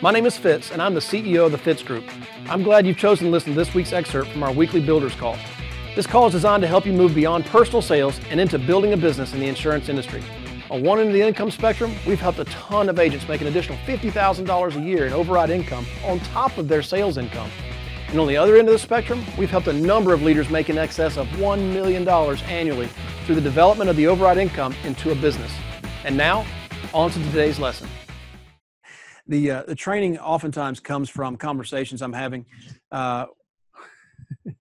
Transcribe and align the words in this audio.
My 0.00 0.12
name 0.12 0.24
is 0.24 0.38
Fitz, 0.38 0.70
and 0.70 0.80
I'm 0.80 0.94
the 0.94 1.00
CEO 1.00 1.44
of 1.44 1.52
the 1.52 1.58
Fitz 1.58 1.82
Group. 1.82 2.04
I'm 2.48 2.62
glad 2.62 2.86
you've 2.86 2.96
chosen 2.96 3.26
to 3.26 3.30
listen 3.30 3.52
to 3.52 3.58
this 3.58 3.74
week's 3.74 3.92
excerpt 3.92 4.30
from 4.30 4.42
our 4.42 4.52
weekly 4.52 4.80
Builders 4.80 5.14
Call. 5.14 5.36
This 5.94 6.06
call 6.06 6.26
is 6.26 6.32
designed 6.32 6.62
to 6.62 6.66
help 6.66 6.86
you 6.86 6.94
move 6.94 7.14
beyond 7.14 7.44
personal 7.44 7.82
sales 7.82 8.18
and 8.30 8.40
into 8.40 8.58
building 8.58 8.94
a 8.94 8.96
business 8.96 9.34
in 9.34 9.40
the 9.40 9.46
insurance 9.48 9.90
industry. 9.90 10.22
On 10.70 10.82
one 10.82 11.00
end 11.00 11.08
of 11.08 11.14
the 11.14 11.20
income 11.20 11.50
spectrum, 11.50 11.94
we've 12.06 12.20
helped 12.20 12.38
a 12.38 12.44
ton 12.46 12.88
of 12.88 12.98
agents 12.98 13.28
make 13.28 13.42
an 13.42 13.48
additional 13.48 13.76
$50,000 13.78 14.76
a 14.76 14.80
year 14.80 15.06
in 15.06 15.12
override 15.12 15.50
income 15.50 15.84
on 16.04 16.18
top 16.20 16.56
of 16.56 16.66
their 16.66 16.82
sales 16.82 17.18
income. 17.18 17.50
And 18.08 18.18
on 18.18 18.26
the 18.26 18.38
other 18.38 18.56
end 18.56 18.68
of 18.68 18.72
the 18.72 18.78
spectrum, 18.78 19.22
we've 19.36 19.50
helped 19.50 19.68
a 19.68 19.72
number 19.72 20.14
of 20.14 20.22
leaders 20.22 20.48
make 20.48 20.70
in 20.70 20.78
excess 20.78 21.18
of 21.18 21.26
$1 21.28 21.72
million 21.72 22.08
annually 22.08 22.88
through 23.26 23.34
the 23.34 23.40
development 23.40 23.90
of 23.90 23.96
the 23.96 24.06
override 24.06 24.38
income 24.38 24.74
into 24.84 25.10
a 25.10 25.14
business. 25.14 25.52
And 26.06 26.16
now, 26.16 26.46
on 26.94 27.10
to 27.10 27.18
today's 27.18 27.58
lesson. 27.58 27.88
The, 29.26 29.50
uh, 29.50 29.62
the 29.64 29.74
training 29.74 30.18
oftentimes 30.18 30.78
comes 30.78 31.10
from 31.10 31.36
conversations 31.36 32.00
I'm 32.00 32.12
having 32.12 32.46
uh, 32.92 33.26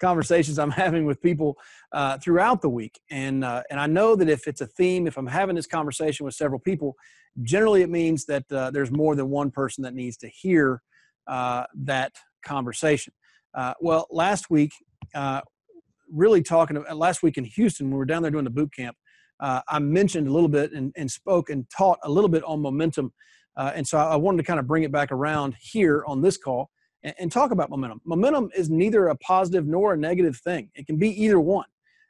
conversations 0.00 0.58
I'm 0.58 0.72
having 0.72 1.06
with 1.06 1.22
people 1.22 1.56
uh, 1.92 2.18
throughout 2.18 2.60
the 2.60 2.68
week. 2.68 2.98
And, 3.08 3.44
uh, 3.44 3.62
and 3.70 3.78
I 3.78 3.86
know 3.86 4.16
that 4.16 4.28
if 4.28 4.48
it's 4.48 4.62
a 4.62 4.66
theme, 4.66 5.06
if 5.06 5.16
I'm 5.16 5.28
having 5.28 5.54
this 5.54 5.68
conversation 5.68 6.26
with 6.26 6.34
several 6.34 6.58
people, 6.58 6.96
generally 7.40 7.82
it 7.82 7.88
means 7.88 8.24
that 8.24 8.50
uh, 8.50 8.72
there's 8.72 8.90
more 8.90 9.14
than 9.14 9.30
one 9.30 9.52
person 9.52 9.82
that 9.82 9.94
needs 9.94 10.16
to 10.16 10.28
hear 10.28 10.82
uh, 11.28 11.66
that 11.84 12.14
conversation. 12.44 13.12
Well, 13.80 14.08
last 14.10 14.50
week, 14.50 14.72
really 16.12 16.42
talking 16.42 16.82
last 16.92 17.22
week 17.22 17.38
in 17.38 17.44
Houston, 17.44 17.86
when 17.86 17.92
we 17.92 17.98
were 17.98 18.04
down 18.06 18.22
there 18.22 18.32
doing 18.32 18.42
the 18.42 18.50
boot 18.50 18.72
camp, 18.74 18.96
I 19.40 19.78
mentioned 19.78 20.28
a 20.28 20.32
little 20.32 20.48
bit 20.48 20.72
and, 20.72 20.92
and 20.96 21.10
spoke 21.10 21.50
and 21.50 21.66
taught 21.70 21.98
a 22.04 22.10
little 22.10 22.30
bit 22.30 22.44
on 22.44 22.60
momentum. 22.60 23.12
and 23.56 23.86
so 23.86 23.98
I 23.98 24.16
wanted 24.16 24.38
to 24.38 24.44
kind 24.44 24.60
of 24.60 24.66
bring 24.66 24.82
it 24.82 24.92
back 24.92 25.12
around 25.12 25.56
here 25.60 26.04
on 26.06 26.20
this 26.20 26.36
call 26.36 26.70
and, 27.02 27.14
and 27.18 27.32
talk 27.32 27.50
about 27.50 27.70
momentum. 27.70 28.00
Momentum 28.04 28.50
is 28.54 28.70
neither 28.70 29.08
a 29.08 29.16
positive 29.16 29.66
nor 29.66 29.94
a 29.94 29.96
negative 29.96 30.36
thing. 30.38 30.70
It 30.74 30.86
can 30.86 30.96
be 30.96 31.10
either 31.22 31.40
one. 31.40 31.66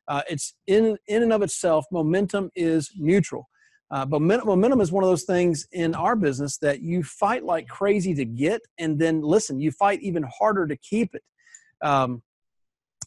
Uh, 0.09 0.22
it's 0.28 0.55
in 0.67 0.97
in 1.06 1.22
and 1.22 1.33
of 1.33 1.42
itself. 1.42 1.87
Momentum 1.92 2.50
is 2.56 2.91
neutral. 2.97 3.48
Uh, 3.92 4.06
but 4.06 4.22
momentum 4.22 4.81
is 4.81 4.92
one 4.92 5.03
of 5.03 5.11
those 5.11 5.25
things 5.25 5.67
in 5.72 5.97
our 5.97 6.15
business 6.15 6.59
that 6.59 6.81
you 6.81 7.03
fight 7.03 7.44
like 7.44 7.67
crazy 7.67 8.15
to 8.15 8.25
get, 8.25 8.61
and 8.78 8.98
then 9.00 9.20
listen, 9.20 9.61
you 9.61 9.72
fight 9.72 10.00
even 10.00 10.25
harder 10.39 10.65
to 10.67 10.77
keep 10.77 11.15
it. 11.15 11.22
Um, 11.83 12.22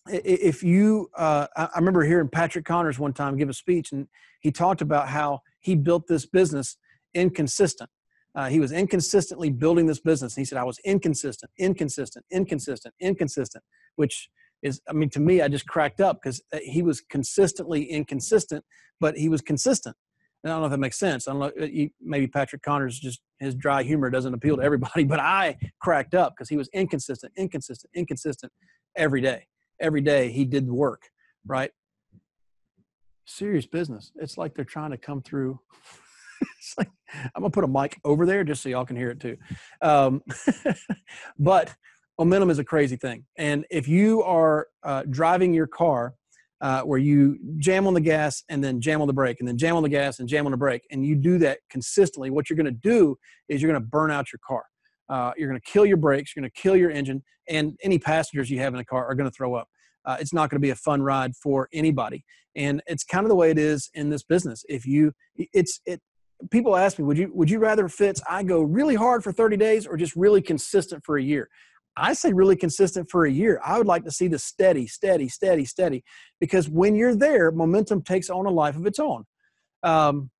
if 0.08 0.64
you, 0.64 1.10
uh, 1.16 1.48
I 1.56 1.70
remember 1.76 2.04
hearing 2.04 2.28
Patrick 2.28 2.66
Connors 2.66 3.00
one 3.00 3.14
time 3.14 3.38
give 3.38 3.50
a 3.50 3.54
speech, 3.54 3.92
and 3.92 4.08
he 4.42 4.52
talked 4.52 4.82
about 4.82 5.08
how 5.08 5.42
he 5.60 5.76
built 5.76 6.08
this 6.08 6.26
business 6.26 6.78
inconsistent. 7.14 7.90
Uh, 8.36 8.50
he 8.50 8.60
was 8.60 8.72
inconsistently 8.72 9.50
building 9.50 9.86
this 9.86 10.00
business. 10.00 10.36
And 10.36 10.42
he 10.42 10.46
said, 10.46 10.58
I 10.58 10.64
was 10.64 10.80
inconsistent, 10.80 11.52
inconsistent, 11.60 12.26
inconsistent, 12.32 12.94
inconsistent, 13.00 13.64
which 13.96 14.30
is, 14.64 14.82
I 14.90 14.94
mean, 14.94 15.10
to 15.12 15.20
me, 15.20 15.42
I 15.42 15.48
just 15.48 15.68
cracked 15.68 16.02
up 16.02 16.20
because 16.22 16.42
uh, 16.52 16.58
he 16.64 16.82
was 16.82 17.02
consistently 17.02 17.84
inconsistent, 17.84 18.66
but 19.00 19.16
he 19.16 19.30
was 19.30 19.42
consistent. 19.42 19.96
And 20.44 20.52
I 20.52 20.56
don't 20.56 20.62
know 20.62 20.66
if 20.66 20.72
that 20.72 20.80
makes 20.80 21.00
sense. 21.00 21.28
I 21.28 21.34
don't 21.34 21.40
know. 21.40 21.64
Uh, 21.64 21.88
maybe 22.02 22.28
Patrick 22.28 22.64
Connors 22.64 23.00
just 23.00 23.22
his 23.40 23.56
dry 23.56 23.84
humor 23.84 24.10
doesn't 24.10 24.34
appeal 24.34 24.58
to 24.58 24.64
everybody, 24.64 25.04
but 25.06 25.20
I 25.20 25.58
cracked 25.80 26.16
up 26.16 26.34
because 26.36 26.50
he 26.50 26.58
was 26.58 26.70
inconsistent, 26.74 27.32
inconsistent, 27.38 27.92
inconsistent 27.96 28.52
every 28.96 29.22
day. 29.22 29.46
Every 29.84 30.02
day 30.02 30.32
he 30.32 30.46
did 30.46 30.66
the 30.66 30.74
work, 30.74 31.10
right? 31.46 31.70
Serious 33.26 33.68
business. 33.68 34.12
It's 34.16 34.38
like 34.38 34.56
they're 34.56 34.66
trying 34.66 34.92
to 34.92 34.98
come 34.98 35.22
through 35.22 35.60
it's 36.58 36.76
like 36.78 36.90
I'm 37.36 37.42
gonna 37.42 37.50
put 37.50 37.64
a 37.64 37.68
mic 37.68 38.00
over 38.04 38.26
there 38.26 38.44
just 38.44 38.64
so 38.64 38.70
y'all 38.70 38.86
can 38.86 38.96
hear 38.96 39.12
it 39.12 39.20
too. 39.20 39.38
Um, 39.82 40.22
but 41.40 41.74
momentum 42.18 42.50
is 42.50 42.60
a 42.60 42.64
crazy 42.64 42.96
thing, 42.96 43.26
and 43.38 43.66
if 43.70 43.88
you 43.88 44.24
are 44.24 44.68
uh, 44.84 45.04
driving 45.10 45.54
your 45.54 45.68
car 45.68 46.16
uh, 46.62 46.82
where 46.82 47.00
you 47.00 47.38
jam 47.58 47.88
on 47.88 47.94
the 47.94 48.02
gas 48.02 48.44
and 48.50 48.64
then 48.64 48.80
jam 48.80 49.02
on 49.02 49.08
the 49.08 49.14
brake 49.14 49.38
and 49.40 49.48
then 49.48 49.58
jam 49.58 49.76
on 49.76 49.84
the 49.84 49.90
gas 49.90 50.20
and 50.20 50.30
jam 50.30 50.46
on 50.46 50.52
the 50.52 50.58
brake, 50.58 50.86
and 50.92 51.06
you 51.06 51.16
do 51.16 51.38
that 51.40 51.60
consistently, 51.70 52.30
what 52.30 52.50
you're 52.50 52.58
gonna 52.58 52.72
do 52.72 53.16
is 53.50 53.62
you're 53.62 53.72
gonna 53.72 53.86
burn 53.86 54.12
out 54.12 54.32
your 54.32 54.40
car. 54.46 54.64
Uh, 55.10 55.32
you're 55.38 55.50
gonna 55.50 55.60
kill 55.62 55.86
your 55.86 55.98
brakes, 55.98 56.36
you're 56.36 56.42
gonna 56.42 56.52
kill 56.52 56.76
your 56.76 56.92
engine, 56.92 57.24
and 57.50 57.78
any 57.84 58.00
passengers 58.00 58.50
you 58.50 58.60
have 58.60 58.74
in 58.74 58.78
the 58.78 58.86
car 58.86 59.06
are 59.06 59.16
gonna 59.16 59.32
throw 59.32 59.54
up. 59.56 59.68
Uh, 60.06 60.18
it's 60.20 60.34
not 60.34 60.50
going 60.50 60.60
to 60.60 60.66
be 60.66 60.72
a 60.72 60.76
fun 60.76 61.02
ride 61.02 61.36
for 61.36 61.70
anybody 61.74 62.24
and 62.56 62.82
it's 62.88 63.04
kind 63.04 63.26
of 63.26 63.30
the 63.30 63.36
way 63.36 63.50
it 63.50 63.58
is 63.58 63.90
in 63.94 64.10
this 64.10 64.24
business 64.24 64.64
if 64.70 64.86
you 64.86 65.12
it's 65.36 65.80
it 65.86 66.02
people 66.52 66.76
ask 66.76 67.00
me, 67.00 67.06
would 67.06 67.18
you 67.18 67.32
would 67.34 67.50
you 67.50 67.60
rather 67.60 67.88
Fitz 67.88 68.22
I 68.30 68.44
go 68.44 68.62
really 68.62 68.96
hard 68.96 69.24
for 69.24 69.32
30 69.32 69.58
days 69.58 69.88
or 69.88 69.98
just 69.98 70.16
really 70.16 70.42
consistent 70.42 71.04
for 71.06 71.18
a 71.18 71.24
year? 71.24 71.50
I 71.96 72.14
say 72.14 72.34
really 72.34 72.56
consistent 72.56 73.10
for 73.10 73.26
a 73.26 73.32
year. 73.32 73.62
I 73.64 73.78
would 73.78 73.86
like 73.86 74.04
to 74.06 74.12
see 74.12 74.28
the 74.28 74.40
steady, 74.40 74.88
steady, 74.88 75.30
steady, 75.30 75.64
steady, 75.64 76.04
because 76.40 76.68
when 76.68 76.96
you're 76.96 77.16
there, 77.16 77.52
momentum 77.52 78.02
takes 78.02 78.32
on 78.32 78.48
a 78.48 78.50
life 78.50 78.76
of 78.76 78.88
its 78.88 78.98
own. 78.98 79.26
Um, 79.84 80.32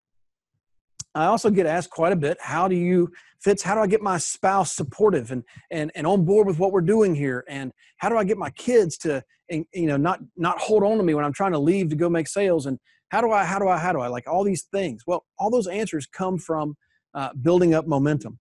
I 1.16 1.26
also 1.26 1.50
get 1.50 1.66
asked 1.66 1.92
quite 1.92 2.12
a 2.12 2.16
bit, 2.16 2.38
how 2.42 2.68
do 2.68 2.76
you, 2.76 3.12
Fitz, 3.42 3.62
how 3.62 3.76
do 3.76 3.82
I 3.82 3.88
get 3.88 4.02
my 4.02 4.18
spouse 4.18 4.72
supportive 4.72 5.32
and, 5.32 5.44
and, 5.70 5.92
and 5.96 6.08
on 6.08 6.26
board 6.26 6.48
with 6.48 6.58
what 6.60 6.72
we're 6.72 6.82
doing 6.82 7.14
here? 7.14 7.44
And 7.48 7.72
how 7.98 8.10
do 8.10 8.18
I 8.18 8.24
get 8.24 8.38
my 8.38 8.50
kids 8.52 8.98
to, 9.00 9.24
you 9.50 9.88
know, 9.88 9.98
not, 9.98 10.20
not 10.38 10.60
hold 10.60 10.84
on 10.84 10.98
to 10.98 11.04
me 11.04 11.14
when 11.14 11.24
I'm 11.24 11.34
trying 11.34 11.52
to 11.52 11.60
leave 11.60 11.90
to 11.90 11.96
go 11.96 12.10
make 12.10 12.28
sales? 12.28 12.66
And 12.66 12.80
how 13.10 13.22
do 13.22 13.32
I, 13.32 13.46
how 13.46 13.60
do 13.60 13.68
I, 13.68 13.78
how 13.78 13.94
do 13.94 14.00
I, 14.00 14.08
like 14.08 14.28
all 14.28 14.44
these 14.44 14.64
things? 14.72 15.04
Well, 15.06 15.24
all 15.38 15.52
those 15.52 15.68
answers 15.68 16.08
come 16.08 16.38
from 16.40 16.76
uh, 17.14 17.30
building 17.42 17.76
up 17.76 17.86
momentum. 17.86 18.40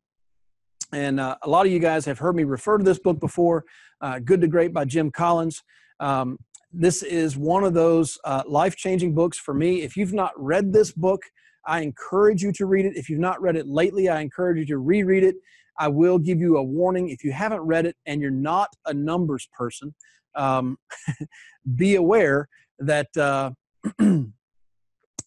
And 0.95 1.21
uh, 1.21 1.37
a 1.43 1.49
lot 1.49 1.67
of 1.67 1.73
you 1.73 1.79
guys 1.79 2.05
have 2.07 2.19
heard 2.19 2.37
me 2.37 2.45
refer 2.45 2.79
to 2.79 2.85
this 2.85 2.99
book 2.99 3.21
before, 3.21 3.65
uh, 4.01 4.19
Good 4.19 4.41
to 4.41 4.47
Great 4.47 4.73
by 4.73 4.85
Jim 4.85 5.11
Collins. 5.11 5.63
Um, 6.01 6.39
this 6.73 7.03
is 7.03 7.37
one 7.37 7.65
of 7.65 7.75
those 7.75 8.19
uh, 8.25 8.45
life 8.47 8.77
changing 8.77 9.15
books 9.15 9.39
for 9.39 9.53
me. 9.53 9.83
If 9.83 9.97
you've 9.97 10.15
not 10.15 10.33
read 10.37 10.73
this 10.73 10.91
book, 10.91 11.23
I 11.67 11.81
encourage 11.81 12.43
you 12.43 12.53
to 12.53 12.67
read 12.67 12.87
it. 12.87 12.97
If 12.97 13.09
you've 13.09 13.21
not 13.21 13.41
read 13.41 13.57
it 13.57 13.67
lately, 13.67 14.09
I 14.09 14.21
encourage 14.21 14.59
you 14.59 14.67
to 14.67 14.79
reread 14.79 15.25
it. 15.25 15.37
I 15.79 15.89
will 15.89 16.19
give 16.19 16.39
you 16.39 16.57
a 16.57 16.63
warning 16.63 17.09
if 17.09 17.25
you 17.25 17.33
haven't 17.33 17.61
read 17.61 17.87
it 17.87 17.97
and 18.07 18.21
you're 18.21 18.31
not 18.31 18.69
a 18.87 18.95
numbers 18.95 19.49
person, 19.53 19.95
um, 20.35 20.79
be 21.77 21.95
aware 21.95 22.49
that 22.79 23.17
uh, 23.17 23.53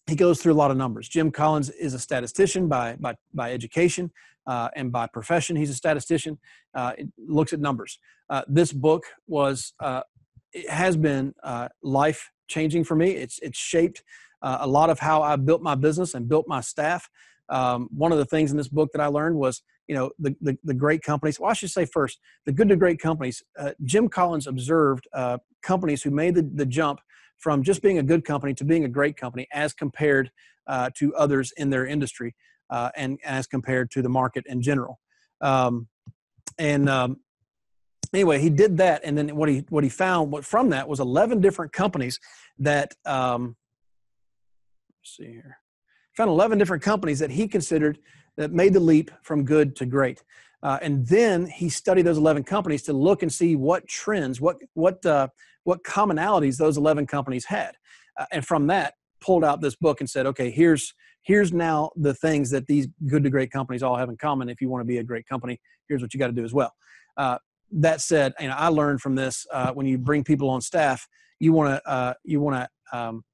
he 0.06 0.14
goes 0.14 0.40
through 0.40 0.52
a 0.52 0.54
lot 0.54 0.70
of 0.70 0.76
numbers. 0.76 1.08
Jim 1.08 1.30
Collins 1.30 1.70
is 1.70 1.94
a 1.94 1.98
statistician 1.98 2.68
by 2.68 2.96
by 3.00 3.16
by 3.34 3.52
education 3.52 4.10
uh, 4.46 4.68
and 4.76 4.92
by 4.92 5.06
profession. 5.06 5.56
He's 5.56 5.70
a 5.70 5.74
statistician. 5.74 6.38
Uh, 6.74 6.92
looks 7.18 7.52
at 7.52 7.60
numbers. 7.60 7.98
Uh, 8.30 8.42
this 8.48 8.72
book 8.72 9.04
was 9.26 9.72
uh, 9.80 10.02
it 10.52 10.70
has 10.70 10.96
been 10.96 11.34
uh, 11.42 11.68
life 11.82 12.30
changing 12.48 12.84
for 12.84 12.94
me. 12.94 13.10
It's 13.10 13.38
it's 13.40 13.58
shaped 13.58 14.02
uh, 14.46 14.58
a 14.60 14.70
lot 14.78 14.88
of 14.90 14.98
how 15.08 15.18
I 15.22 15.34
built 15.48 15.62
my 15.70 15.76
business 15.86 16.14
and 16.14 16.28
built 16.32 16.46
my 16.48 16.62
staff. 16.72 17.02
Um, 17.48 17.88
one 18.04 18.12
of 18.14 18.18
the 18.18 18.30
things 18.34 18.50
in 18.52 18.56
this 18.56 18.72
book 18.78 18.90
that 18.92 19.02
I 19.06 19.08
learned 19.18 19.36
was, 19.46 19.54
you 19.88 19.94
know, 19.96 20.06
the, 20.24 20.30
the, 20.46 20.54
the 20.70 20.74
great 20.84 21.02
companies. 21.10 21.38
Well, 21.38 21.50
I 21.50 21.54
should 21.54 21.70
say 21.78 21.84
first, 21.98 22.14
the 22.46 22.52
good 22.58 22.68
to 22.70 22.76
great 22.84 23.00
companies. 23.08 23.36
Jim 23.92 24.08
Collins 24.08 24.46
observed 24.46 25.04
companies 25.62 26.02
who 26.04 26.10
made 26.10 26.34
the, 26.38 26.44
the 26.60 26.66
jump 26.66 26.98
from 27.38 27.62
just 27.62 27.82
being 27.82 27.98
a 27.98 28.02
good 28.02 28.24
company 28.24 28.54
to 28.54 28.64
being 28.64 28.84
a 28.84 28.88
great 28.98 29.16
company 29.16 29.46
as 29.52 29.72
compared 29.72 30.30
uh, 30.66 30.90
to 30.98 31.14
others 31.14 31.52
in 31.56 31.70
their 31.70 31.86
industry 31.86 32.34
uh, 32.70 32.90
and 32.96 33.18
as 33.24 33.46
compared 33.46 33.90
to 33.92 34.02
the 34.02 34.08
market 34.08 34.44
in 34.46 34.62
general. 34.62 34.98
Um, 35.40 35.88
and 36.58 36.88
um, 36.88 37.20
anyway, 38.12 38.38
he 38.40 38.50
did 38.50 38.78
that, 38.78 39.02
and 39.04 39.16
then 39.16 39.36
what 39.36 39.48
he 39.48 39.64
what 39.68 39.84
he 39.84 39.90
found 39.90 40.32
what 40.32 40.44
from 40.44 40.70
that 40.70 40.88
was 40.88 41.00
eleven 41.00 41.40
different 41.40 41.72
companies 41.72 42.18
that 42.58 42.94
um, 43.04 43.56
see 45.06 45.26
here 45.26 45.58
found 46.16 46.30
eleven 46.30 46.58
different 46.58 46.82
companies 46.82 47.18
that 47.18 47.30
he 47.30 47.46
considered 47.46 47.98
that 48.36 48.52
made 48.52 48.72
the 48.72 48.80
leap 48.80 49.10
from 49.22 49.44
good 49.44 49.76
to 49.76 49.86
great. 49.86 50.22
Uh, 50.62 50.78
and 50.82 51.06
then 51.06 51.46
he 51.46 51.68
studied 51.68 52.02
those 52.02 52.18
11 52.18 52.42
companies 52.42 52.82
to 52.82 52.92
look 52.92 53.22
and 53.22 53.32
see 53.32 53.56
what 53.56 53.86
trends, 53.86 54.40
what 54.40 54.56
what 54.74 55.04
uh, 55.06 55.28
what 55.64 55.82
commonalities 55.84 56.56
those 56.56 56.76
11 56.76 57.06
companies 57.06 57.44
had. 57.44 57.76
Uh, 58.18 58.24
and 58.32 58.44
from 58.44 58.66
that, 58.66 58.94
pulled 59.20 59.44
out 59.44 59.60
this 59.60 59.76
book 59.76 60.00
and 60.00 60.08
said, 60.08 60.26
okay, 60.26 60.50
here's 60.50 60.94
here's 61.22 61.52
now 61.52 61.90
the 61.96 62.14
things 62.14 62.50
that 62.50 62.66
these 62.66 62.88
good 63.06 63.22
to 63.24 63.30
great 63.30 63.50
companies 63.50 63.82
all 63.82 63.96
have 63.96 64.08
in 64.08 64.16
common. 64.16 64.48
If 64.48 64.60
you 64.60 64.68
want 64.68 64.80
to 64.80 64.86
be 64.86 64.98
a 64.98 65.04
great 65.04 65.26
company, 65.26 65.60
here's 65.88 66.00
what 66.00 66.14
you 66.14 66.18
got 66.18 66.28
to 66.28 66.32
do 66.32 66.44
as 66.44 66.54
well. 66.54 66.72
Uh, 67.16 67.38
that 67.72 68.00
said, 68.00 68.32
you 68.40 68.48
know, 68.48 68.54
I 68.56 68.68
learned 68.68 69.00
from 69.00 69.16
this 69.16 69.46
uh, 69.52 69.72
when 69.72 69.86
you 69.86 69.98
bring 69.98 70.22
people 70.24 70.48
on 70.48 70.60
staff, 70.60 71.06
you 71.40 71.52
want 71.52 71.70
to 71.70 71.90
uh, 71.90 72.14
you 72.24 72.40
want 72.40 72.56
to 72.56 72.98
um, 72.98 73.24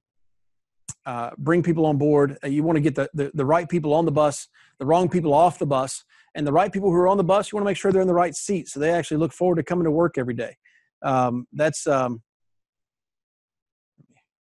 uh, 1.07 1.31
bring 1.39 1.63
people 1.63 1.87
on 1.87 1.99
board. 1.99 2.39
Uh, 2.45 2.49
you 2.49 2.63
want 2.63 2.77
to 2.77 2.81
get 2.81 2.95
the, 2.95 3.09
the, 3.15 3.31
the 3.35 3.45
right 3.45 3.69
people 3.69 3.93
on 3.95 4.05
the 4.05 4.13
bus, 4.13 4.49
the 4.79 4.87
wrong 4.87 5.09
people 5.09 5.33
off 5.35 5.59
the 5.59 5.67
bus, 5.67 6.05
and 6.35 6.47
the 6.47 6.53
right 6.53 6.73
people 6.73 6.91
who 6.91 6.97
are 6.97 7.09
on 7.09 7.17
the 7.17 7.25
bus. 7.25 7.51
You 7.51 7.57
want 7.57 7.65
to 7.65 7.71
make 7.71 7.77
sure 7.77 7.93
they're 7.93 8.03
in 8.03 8.09
the 8.09 8.15
right 8.15 8.35
seat 8.35 8.69
so 8.69 8.81
they 8.81 8.91
actually 8.91 9.19
look 9.19 9.33
forward 9.33 9.57
to 9.57 9.63
coming 9.63 9.85
to 9.85 9.91
work 9.91 10.17
every 10.19 10.35
day 10.35 10.57
um, 11.03 11.47
that's 11.53 11.87
um, 11.87 12.23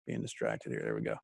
being 0.06 0.22
distracted 0.22 0.70
here. 0.70 0.82
There 0.82 0.94
we 0.94 1.02
go. 1.02 1.16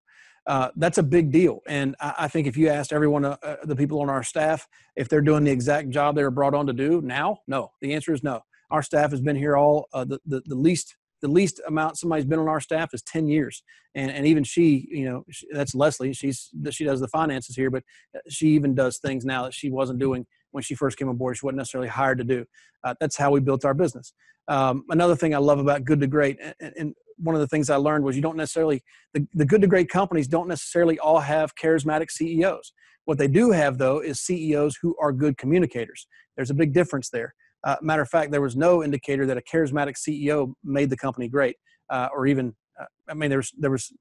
uh, 0.46 0.70
that's 0.76 0.99
a 0.99 1.02
big 1.02 1.31
deal. 1.31 1.61
And 1.69 1.94
I, 2.00 2.14
I 2.20 2.29
think 2.29 2.46
if 2.46 2.56
you 2.56 2.69
asked 2.69 2.93
everyone, 2.93 3.25
uh, 3.25 3.37
the 3.64 3.76
people 3.76 4.00
on 4.00 4.11
our 4.11 4.23
staff, 4.23 4.67
if 4.96 5.08
they're 5.08 5.20
doing 5.20 5.44
the 5.44 5.50
exact 5.50 5.90
job 5.90 6.17
they 6.17 6.23
were 6.25 6.31
brought 6.31 6.55
on 6.55 6.67
to 6.67 6.73
do 6.73 7.00
now, 7.00 7.38
no. 7.46 7.70
The 7.81 7.94
answer 7.94 8.12
is 8.12 8.23
no. 8.23 8.40
Our 8.70 8.82
staff 8.82 9.11
has 9.11 9.20
been 9.20 9.37
here 9.37 9.56
all 9.56 9.87
uh, 9.93 10.05
the, 10.05 10.19
the, 10.26 10.43
the 10.46 10.55
least 10.55 10.96
the 11.22 11.28
least 11.28 11.60
amount 11.66 11.98
somebody's 11.98 12.24
been 12.24 12.38
on 12.38 12.48
our 12.48 12.60
staff 12.60 12.90
is 12.92 13.02
10 13.02 13.26
years. 13.28 13.62
And, 13.94 14.10
and 14.10 14.26
even 14.26 14.44
she 14.44 14.88
you 14.90 15.04
know 15.04 15.24
she, 15.30 15.46
that's 15.52 15.74
leslie. 15.74 16.12
She's 16.12 16.50
she 16.70 16.84
does 16.84 17.00
the 17.00 17.08
finances 17.08 17.56
here 17.56 17.70
but 17.70 17.82
uh, 18.14 18.20
she 18.28 18.48
even 18.48 18.74
does 18.74 18.98
things 18.98 19.24
now 19.24 19.44
that 19.44 19.54
she 19.54 19.70
wasn't 19.70 19.98
doing 19.98 20.26
when 20.50 20.62
she 20.62 20.74
first 20.74 20.98
came 20.98 21.08
on 21.08 21.16
board 21.16 21.36
she 21.36 21.46
wasn't 21.46 21.58
necessarily 21.58 21.88
hired 21.88 22.19
to 22.19 22.24
do. 22.24 22.44
Uh, 22.84 22.94
that's 23.00 23.16
how 23.16 23.30
we 23.30 23.40
built 23.40 23.64
our 23.64 23.74
business. 23.74 24.12
Um, 24.48 24.84
another 24.90 25.14
thing 25.14 25.34
i 25.34 25.38
love 25.38 25.60
about 25.60 25.84
good 25.84 26.00
to 26.00 26.06
great 26.08 26.38
and, 26.60 26.72
and, 26.76 26.94
one 27.19 27.36
of 27.36 27.40
the 27.40 27.46
things 27.46 27.70
i 27.70 27.76
learned 27.76 28.04
was 28.04 28.16
you 28.16 28.22
don't 28.22 28.36
necessarily 28.36 28.82
the, 29.14 29.24
the 29.34 29.44
good 29.44 29.60
to 29.60 29.69
great 29.69 29.88
companies 29.88 30.26
don't 30.26 30.48
necessarily 30.48 30.98
all 30.98 31.20
have 31.20 31.54
charismatic 31.54 32.10
ceos 32.10 32.72
what 33.04 33.19
they 33.19 33.28
do 33.28 33.50
have 33.50 33.78
though 33.78 34.00
is 34.00 34.20
ceos 34.20 34.76
who 34.80 34.96
are 35.00 35.12
good 35.12 35.36
communicators. 35.36 36.06
There's 36.36 36.50
a 36.50 36.54
big 36.54 36.72
difference 36.72 37.10
there 37.10 37.34
uh, 37.64 37.76
matter 37.81 38.03
of 38.03 38.09
fact, 38.09 38.32
there 38.32 38.41
was 38.41 38.56
no 38.56 38.82
indicator 38.82 39.26
that 39.26 39.37
a 39.37 39.41
charismatic 39.41 39.94
CEO 39.97 40.53
made 40.64 40.91
the 40.91 40.97
company 40.97 41.29
great, 41.29 41.56
uh, 41.91 42.09
or 42.14 42.26
even, 42.26 42.55
uh, 42.81 42.87
I 43.09 43.14
mean, 43.14 43.31
there 43.31 43.38
was 43.38 43.53
there 43.59 43.70
was 43.70 43.93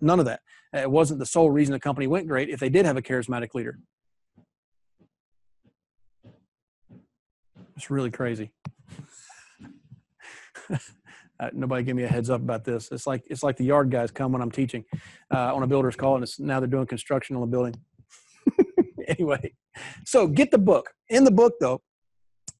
none 0.00 0.18
of 0.18 0.26
that. 0.26 0.40
It 0.72 0.90
wasn't 0.90 1.18
the 1.18 1.26
sole 1.26 1.50
reason 1.50 1.72
the 1.72 1.80
company 1.80 2.06
went 2.06 2.28
great 2.28 2.48
if 2.48 2.60
they 2.60 2.68
did 2.68 2.86
have 2.86 2.96
a 2.96 3.02
charismatic 3.02 3.54
leader. 3.54 3.78
It's 7.76 7.90
really 7.90 8.10
crazy. 8.10 8.52
Uh, 11.40 11.48
nobody 11.54 11.82
give 11.82 11.96
me 11.96 12.02
a 12.02 12.06
heads 12.06 12.28
up 12.28 12.42
about 12.42 12.64
this. 12.64 12.92
It's 12.92 13.06
like 13.06 13.24
it's 13.30 13.42
like 13.42 13.56
the 13.56 13.64
yard 13.64 13.90
guys 13.90 14.10
come 14.10 14.30
when 14.32 14.42
I'm 14.42 14.50
teaching 14.50 14.84
uh, 15.34 15.54
on 15.54 15.62
a 15.62 15.66
builder's 15.66 15.96
call, 15.96 16.16
and 16.16 16.22
it's 16.22 16.38
now 16.38 16.60
they're 16.60 16.68
doing 16.68 16.86
construction 16.86 17.34
on 17.34 17.40
the 17.40 17.46
building. 17.46 17.74
anyway, 19.08 19.54
so 20.04 20.26
get 20.26 20.50
the 20.50 20.58
book. 20.58 20.90
In 21.08 21.24
the 21.24 21.30
book, 21.30 21.54
though, 21.58 21.80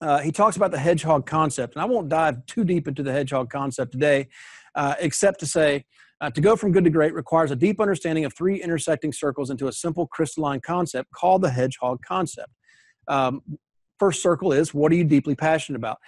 uh, 0.01 0.19
he 0.19 0.33
talks 0.33 0.57
about 0.57 0.71
the 0.71 0.79
hedgehog 0.79 1.27
concept. 1.27 1.75
And 1.75 1.83
I 1.83 1.85
won't 1.85 2.09
dive 2.09 2.45
too 2.47 2.65
deep 2.65 2.89
into 2.89 3.03
the 3.03 3.13
hedgehog 3.13 3.51
concept 3.51 3.93
today, 3.93 4.29
uh, 4.75 4.95
except 4.99 5.41
to 5.41 5.47
say 5.47 5.85
uh, 6.21 6.31
to 6.31 6.41
go 6.41 6.57
from 6.57 6.73
good 6.73 6.85
to 6.85 6.91
great 6.91 7.15
requires 7.15 7.51
a 7.51 7.57
deep 7.57 7.81
understanding 7.81 8.25
of 8.25 8.35
three 8.35 8.63
intersecting 8.63 9.13
circles 9.13 9.51
into 9.51 9.69
a 9.69 9.73
simple 9.73 10.07
crystalline 10.07 10.61
concept 10.61 11.11
called 11.13 11.43
the 11.43 11.51
hedgehog 11.51 12.01
concept. 12.03 12.51
Um, 13.09 13.43
first 13.99 14.23
circle 14.23 14.53
is 14.53 14.73
what 14.73 14.93
are 14.93 14.97
you 14.97 15.05
deeply 15.05 15.35
passionate 15.35 15.77
about? 15.77 15.99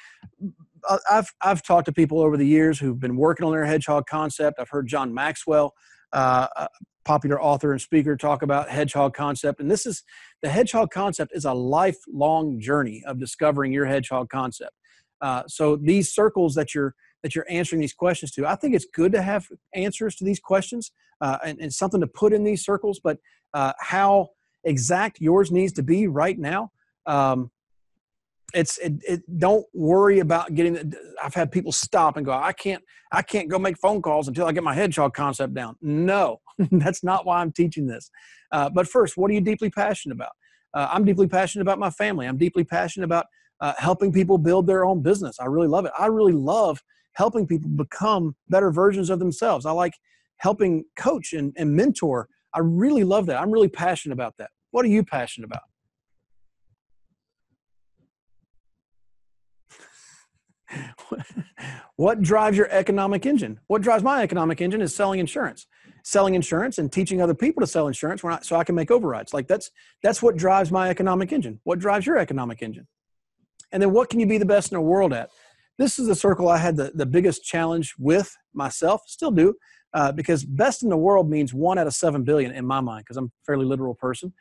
Uh, 0.88 0.98
I've, 1.10 1.30
I've 1.40 1.62
talked 1.62 1.86
to 1.86 1.92
people 1.92 2.20
over 2.20 2.36
the 2.36 2.46
years 2.46 2.78
who've 2.78 2.98
been 2.98 3.16
working 3.16 3.46
on 3.46 3.52
their 3.52 3.64
hedgehog 3.64 4.06
concept. 4.06 4.58
I've 4.58 4.70
heard 4.70 4.86
John 4.86 5.12
Maxwell 5.14 5.74
uh, 6.12 6.46
popular 7.04 7.40
author 7.40 7.72
and 7.72 7.80
speaker 7.80 8.16
talk 8.16 8.42
about 8.42 8.68
hedgehog 8.68 9.14
concept 9.14 9.60
and 9.60 9.70
this 9.70 9.86
is 9.86 10.02
the 10.42 10.48
hedgehog 10.48 10.90
concept 10.90 11.32
is 11.34 11.44
a 11.44 11.52
lifelong 11.52 12.60
journey 12.60 13.02
of 13.06 13.18
discovering 13.18 13.72
your 13.72 13.86
hedgehog 13.86 14.28
concept. 14.28 14.72
Uh, 15.20 15.44
so 15.46 15.76
these 15.76 16.12
circles 16.12 16.54
that 16.54 16.74
you're 16.74 16.94
that 17.22 17.36
you're 17.36 17.46
answering 17.48 17.80
these 17.80 17.94
questions 17.94 18.32
to 18.32 18.44
i 18.46 18.56
think 18.56 18.74
it's 18.74 18.86
good 18.92 19.12
to 19.12 19.22
have 19.22 19.46
answers 19.74 20.16
to 20.16 20.24
these 20.24 20.40
questions 20.40 20.90
uh, 21.20 21.38
and, 21.44 21.60
and, 21.60 21.72
something 21.72 22.00
to 22.00 22.06
put 22.06 22.32
in 22.32 22.42
these 22.42 22.64
circles 22.64 23.00
but 23.02 23.18
uh, 23.54 23.72
how 23.78 24.28
exact 24.64 25.20
yours 25.20 25.52
needs 25.52 25.72
to 25.72 25.82
be 25.82 26.08
right 26.08 26.38
now 26.38 26.70
um, 27.06 27.50
it's 28.54 28.78
it, 28.78 28.92
it, 29.06 29.38
don't 29.38 29.64
worry 29.72 30.20
about 30.20 30.54
getting 30.54 30.92
i've 31.22 31.34
had 31.34 31.50
people 31.50 31.72
stop 31.72 32.16
and 32.16 32.26
go 32.26 32.32
i 32.32 32.52
can't 32.52 32.82
i 33.12 33.22
can't 33.22 33.48
go 33.48 33.58
make 33.58 33.78
phone 33.78 34.02
calls 34.02 34.28
until 34.28 34.46
i 34.46 34.52
get 34.52 34.62
my 34.62 34.74
hedgehog 34.74 35.14
concept 35.14 35.54
down. 35.54 35.76
No 35.80 36.40
that's 36.72 37.02
not 37.02 37.26
why 37.26 37.40
i'm 37.40 37.52
teaching 37.52 37.86
this. 37.86 38.10
Uh, 38.50 38.68
but 38.70 38.86
first 38.86 39.16
what 39.16 39.30
are 39.30 39.34
you 39.34 39.40
deeply 39.40 39.70
passionate 39.70 40.14
about? 40.14 40.32
Uh, 40.74 40.88
i'm 40.90 41.04
deeply 41.04 41.26
passionate 41.26 41.62
about 41.62 41.78
my 41.78 41.90
family. 41.90 42.26
I'm 42.26 42.38
deeply 42.38 42.64
passionate 42.64 43.04
about 43.04 43.26
uh, 43.60 43.74
helping 43.78 44.12
people 44.12 44.38
build 44.38 44.66
their 44.66 44.84
own 44.84 45.02
business. 45.02 45.38
I 45.40 45.46
really 45.46 45.68
love 45.68 45.84
it. 45.84 45.92
I 45.98 46.06
really 46.06 46.32
love 46.32 46.82
helping 47.14 47.46
people 47.46 47.70
become 47.70 48.34
better 48.48 48.70
versions 48.70 49.10
of 49.10 49.18
themselves. 49.18 49.66
I 49.66 49.72
like 49.72 49.92
helping 50.38 50.84
coach 50.96 51.32
and, 51.32 51.52
and 51.56 51.74
mentor. 51.74 52.28
I 52.54 52.60
really 52.60 53.04
love 53.04 53.26
that. 53.26 53.40
I'm 53.40 53.50
really 53.50 53.68
passionate 53.68 54.14
about 54.14 54.34
that. 54.38 54.50
What 54.72 54.84
are 54.84 54.88
you 54.88 55.04
passionate 55.04 55.46
about 55.46 55.62
what 61.96 62.22
drives 62.22 62.56
your 62.56 62.68
economic 62.70 63.26
engine? 63.26 63.60
What 63.66 63.82
drives 63.82 64.02
my 64.02 64.22
economic 64.22 64.60
engine 64.60 64.82
is 64.82 64.94
selling 64.94 65.20
insurance. 65.20 65.66
Selling 66.04 66.34
insurance 66.34 66.78
and 66.78 66.90
teaching 66.90 67.22
other 67.22 67.34
people 67.34 67.60
to 67.60 67.66
sell 67.66 67.86
insurance 67.86 68.24
not, 68.24 68.44
so 68.44 68.56
I 68.56 68.64
can 68.64 68.74
make 68.74 68.90
overrides. 68.90 69.32
Like 69.32 69.46
that's 69.46 69.70
that's 70.02 70.22
what 70.22 70.36
drives 70.36 70.72
my 70.72 70.88
economic 70.88 71.32
engine. 71.32 71.60
What 71.64 71.78
drives 71.78 72.06
your 72.06 72.18
economic 72.18 72.62
engine? 72.62 72.88
And 73.70 73.82
then 73.82 73.92
what 73.92 74.10
can 74.10 74.18
you 74.18 74.26
be 74.26 74.38
the 74.38 74.44
best 74.44 74.72
in 74.72 74.76
the 74.76 74.82
world 74.82 75.12
at? 75.12 75.30
This 75.78 75.98
is 75.98 76.06
the 76.06 76.14
circle 76.14 76.48
I 76.48 76.58
had 76.58 76.76
the, 76.76 76.92
the 76.94 77.06
biggest 77.06 77.44
challenge 77.44 77.94
with 77.98 78.36
myself, 78.52 79.02
still 79.06 79.30
do, 79.30 79.54
uh, 79.94 80.12
because 80.12 80.44
best 80.44 80.82
in 80.82 80.90
the 80.90 80.96
world 80.96 81.30
means 81.30 81.54
one 81.54 81.78
out 81.78 81.86
of 81.86 81.94
seven 81.94 82.24
billion 82.24 82.52
in 82.52 82.66
my 82.66 82.80
mind, 82.80 83.04
because 83.04 83.16
I'm 83.16 83.26
a 83.26 83.44
fairly 83.46 83.64
literal 83.64 83.94
person 83.94 84.32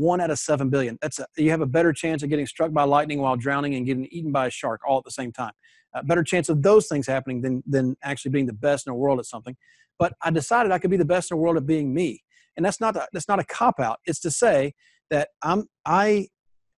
one 0.00 0.20
out 0.20 0.30
of 0.30 0.38
seven 0.38 0.70
billion. 0.70 0.98
That's 1.02 1.18
a, 1.18 1.26
you 1.36 1.50
have 1.50 1.60
a 1.60 1.66
better 1.66 1.92
chance 1.92 2.22
of 2.22 2.30
getting 2.30 2.46
struck 2.46 2.72
by 2.72 2.84
lightning 2.84 3.20
while 3.20 3.36
drowning 3.36 3.74
and 3.74 3.86
getting 3.86 4.06
eaten 4.10 4.32
by 4.32 4.46
a 4.46 4.50
shark 4.50 4.80
all 4.86 4.98
at 4.98 5.04
the 5.04 5.10
same 5.10 5.32
time. 5.32 5.52
A 5.94 6.02
better 6.04 6.22
chance 6.22 6.48
of 6.48 6.62
those 6.62 6.86
things 6.86 7.06
happening 7.06 7.42
than 7.42 7.62
than 7.66 7.96
actually 8.02 8.30
being 8.30 8.46
the 8.46 8.52
best 8.52 8.86
in 8.86 8.92
the 8.92 8.98
world 8.98 9.18
at 9.18 9.26
something. 9.26 9.56
But 9.98 10.14
I 10.22 10.30
decided 10.30 10.72
I 10.72 10.78
could 10.78 10.90
be 10.90 10.96
the 10.96 11.04
best 11.04 11.30
in 11.30 11.36
the 11.36 11.42
world 11.42 11.56
at 11.56 11.66
being 11.66 11.92
me, 11.92 12.22
and 12.56 12.64
that's 12.64 12.80
not 12.80 12.96
a, 12.96 13.06
that's 13.12 13.28
not 13.28 13.40
a 13.40 13.44
cop 13.44 13.80
out. 13.80 13.98
It's 14.06 14.20
to 14.20 14.30
say 14.30 14.74
that 15.10 15.28
I'm 15.42 15.66
I. 15.84 16.28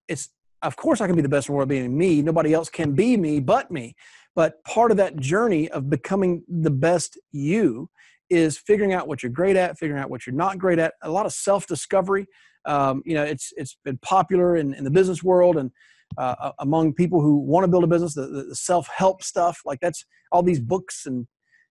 It's 0.09 0.31
of 0.63 0.77
course 0.77 1.01
I 1.01 1.07
can 1.07 1.17
be 1.17 1.23
the 1.23 1.29
best 1.29 1.49
in 1.49 1.53
the 1.53 1.57
world 1.57 1.69
at 1.69 1.71
being 1.71 1.97
me. 1.97 2.23
Nobody 2.23 2.55
else 2.55 2.69
can 2.69 2.93
be 2.93 3.17
me 3.17 3.41
but 3.41 3.71
me. 3.71 3.95
But 4.35 4.65
part 4.65 4.91
of 4.91 4.97
that 4.97 5.17
journey 5.19 5.69
of 5.69 5.91
becoming 5.91 6.43
the 6.49 6.71
best 6.71 7.19
you 7.33 7.91
is 8.31 8.57
figuring 8.57 8.95
out 8.95 9.07
what 9.07 9.23
you're 9.23 9.31
great 9.31 9.57
at, 9.57 9.79
figuring 9.79 10.01
out 10.01 10.09
what 10.09 10.27
you're 10.27 10.35
not 10.35 10.59
great 10.59 10.79
at. 10.79 10.95
A 11.03 11.11
lot 11.11 11.27
of 11.27 11.33
self 11.33 11.67
discovery 11.67 12.27
um, 12.65 13.03
you 13.05 13.15
know, 13.15 13.25
it's 13.25 13.53
it's 13.57 13.77
been 13.85 13.99
popular 13.99 14.57
in, 14.57 14.75
in 14.75 14.85
the 14.85 14.91
business 14.91 15.23
world 15.23 15.57
and 15.57 15.71
uh, 16.19 16.53
among 16.59 16.93
people 16.95 17.21
who 17.21 17.39
want 17.39 17.65
to 17.65 17.69
build 17.69 17.85
a 17.85 17.87
business. 17.87 18.15
The, 18.15 18.27
the 18.49 18.55
self 18.55 18.89
help 18.89 19.23
stuff, 19.23 19.61
like 19.65 19.81
that's 19.81 20.05
all 20.31 20.43
these 20.43 20.61
books 20.61 21.07
and 21.07 21.27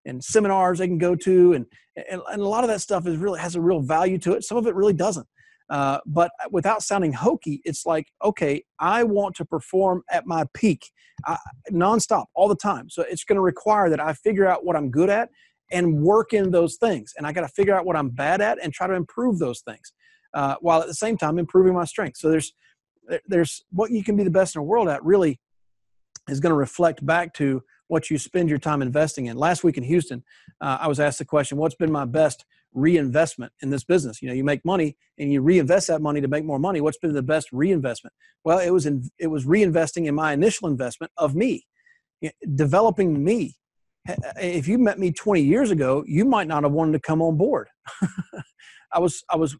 and 0.05 0.23
seminars 0.23 0.79
they 0.79 0.87
can 0.87 0.97
go 0.97 1.15
to, 1.15 1.53
and, 1.53 1.65
and 2.09 2.21
and 2.31 2.41
a 2.41 2.47
lot 2.47 2.63
of 2.63 2.69
that 2.69 2.81
stuff 2.81 3.07
is 3.07 3.17
really 3.17 3.39
has 3.39 3.55
a 3.55 3.61
real 3.61 3.81
value 3.81 4.17
to 4.19 4.33
it. 4.33 4.43
Some 4.43 4.57
of 4.57 4.67
it 4.67 4.75
really 4.75 4.93
doesn't. 4.93 5.27
Uh, 5.69 5.99
but 6.05 6.31
without 6.51 6.83
sounding 6.83 7.13
hokey, 7.13 7.61
it's 7.63 7.85
like, 7.85 8.07
okay, 8.21 8.61
I 8.79 9.03
want 9.03 9.35
to 9.37 9.45
perform 9.45 10.03
at 10.11 10.25
my 10.25 10.45
peak 10.53 10.91
uh, 11.25 11.37
nonstop 11.71 12.25
all 12.33 12.49
the 12.49 12.57
time. 12.57 12.89
So 12.89 13.05
it's 13.09 13.23
going 13.23 13.37
to 13.37 13.41
require 13.41 13.89
that 13.89 14.01
I 14.01 14.11
figure 14.11 14.45
out 14.45 14.65
what 14.65 14.75
I'm 14.75 14.91
good 14.91 15.09
at 15.09 15.29
and 15.71 16.01
work 16.01 16.33
in 16.33 16.51
those 16.51 16.75
things. 16.75 17.13
And 17.17 17.25
I 17.25 17.31
got 17.31 17.41
to 17.41 17.47
figure 17.47 17.73
out 17.73 17.85
what 17.85 17.95
I'm 17.95 18.09
bad 18.09 18.41
at 18.41 18.61
and 18.61 18.73
try 18.73 18.85
to 18.85 18.95
improve 18.95 19.39
those 19.39 19.61
things 19.61 19.93
uh, 20.33 20.55
while 20.61 20.81
at 20.81 20.87
the 20.87 20.93
same 20.93 21.17
time 21.17 21.39
improving 21.39 21.73
my 21.73 21.85
strength. 21.85 22.17
So 22.17 22.29
there's 22.29 22.53
there's 23.27 23.63
what 23.71 23.91
you 23.91 24.03
can 24.03 24.15
be 24.15 24.23
the 24.23 24.31
best 24.31 24.55
in 24.55 24.59
the 24.59 24.63
world 24.63 24.87
at 24.87 25.03
really 25.03 25.39
is 26.29 26.39
going 26.39 26.51
to 26.51 26.57
reflect 26.57 27.05
back 27.05 27.33
to 27.33 27.63
what 27.87 28.09
you 28.09 28.17
spend 28.17 28.47
your 28.47 28.57
time 28.57 28.81
investing 28.81 29.25
in. 29.25 29.35
Last 29.35 29.63
week 29.63 29.77
in 29.77 29.83
Houston, 29.83 30.23
uh, 30.61 30.77
I 30.79 30.87
was 30.87 30.99
asked 30.99 31.19
the 31.19 31.25
question, 31.25 31.57
"What's 31.57 31.75
been 31.75 31.91
my 31.91 32.05
best 32.05 32.45
reinvestment 32.73 33.51
in 33.61 33.69
this 33.69 33.83
business?" 33.83 34.21
You 34.21 34.29
know, 34.29 34.33
you 34.33 34.43
make 34.43 34.63
money 34.63 34.95
and 35.17 35.31
you 35.31 35.41
reinvest 35.41 35.87
that 35.87 36.01
money 36.01 36.21
to 36.21 36.27
make 36.27 36.45
more 36.45 36.59
money. 36.59 36.79
What's 36.79 36.97
been 36.97 37.13
the 37.13 37.21
best 37.21 37.51
reinvestment? 37.51 38.13
Well, 38.45 38.59
it 38.59 38.69
was 38.69 38.85
in, 38.85 39.09
it 39.19 39.27
was 39.27 39.45
reinvesting 39.45 40.05
in 40.05 40.15
my 40.15 40.31
initial 40.31 40.69
investment 40.69 41.11
of 41.17 41.35
me, 41.35 41.65
developing 42.55 43.23
me. 43.23 43.57
If 44.37 44.67
you 44.67 44.77
met 44.77 44.97
me 44.97 45.11
20 45.11 45.41
years 45.41 45.69
ago, 45.69 46.03
you 46.07 46.25
might 46.25 46.47
not 46.47 46.63
have 46.63 46.71
wanted 46.71 46.93
to 46.93 46.99
come 46.99 47.21
on 47.21 47.37
board. 47.37 47.67
I 48.93 48.99
was 48.99 49.23
I 49.29 49.35
was 49.35 49.57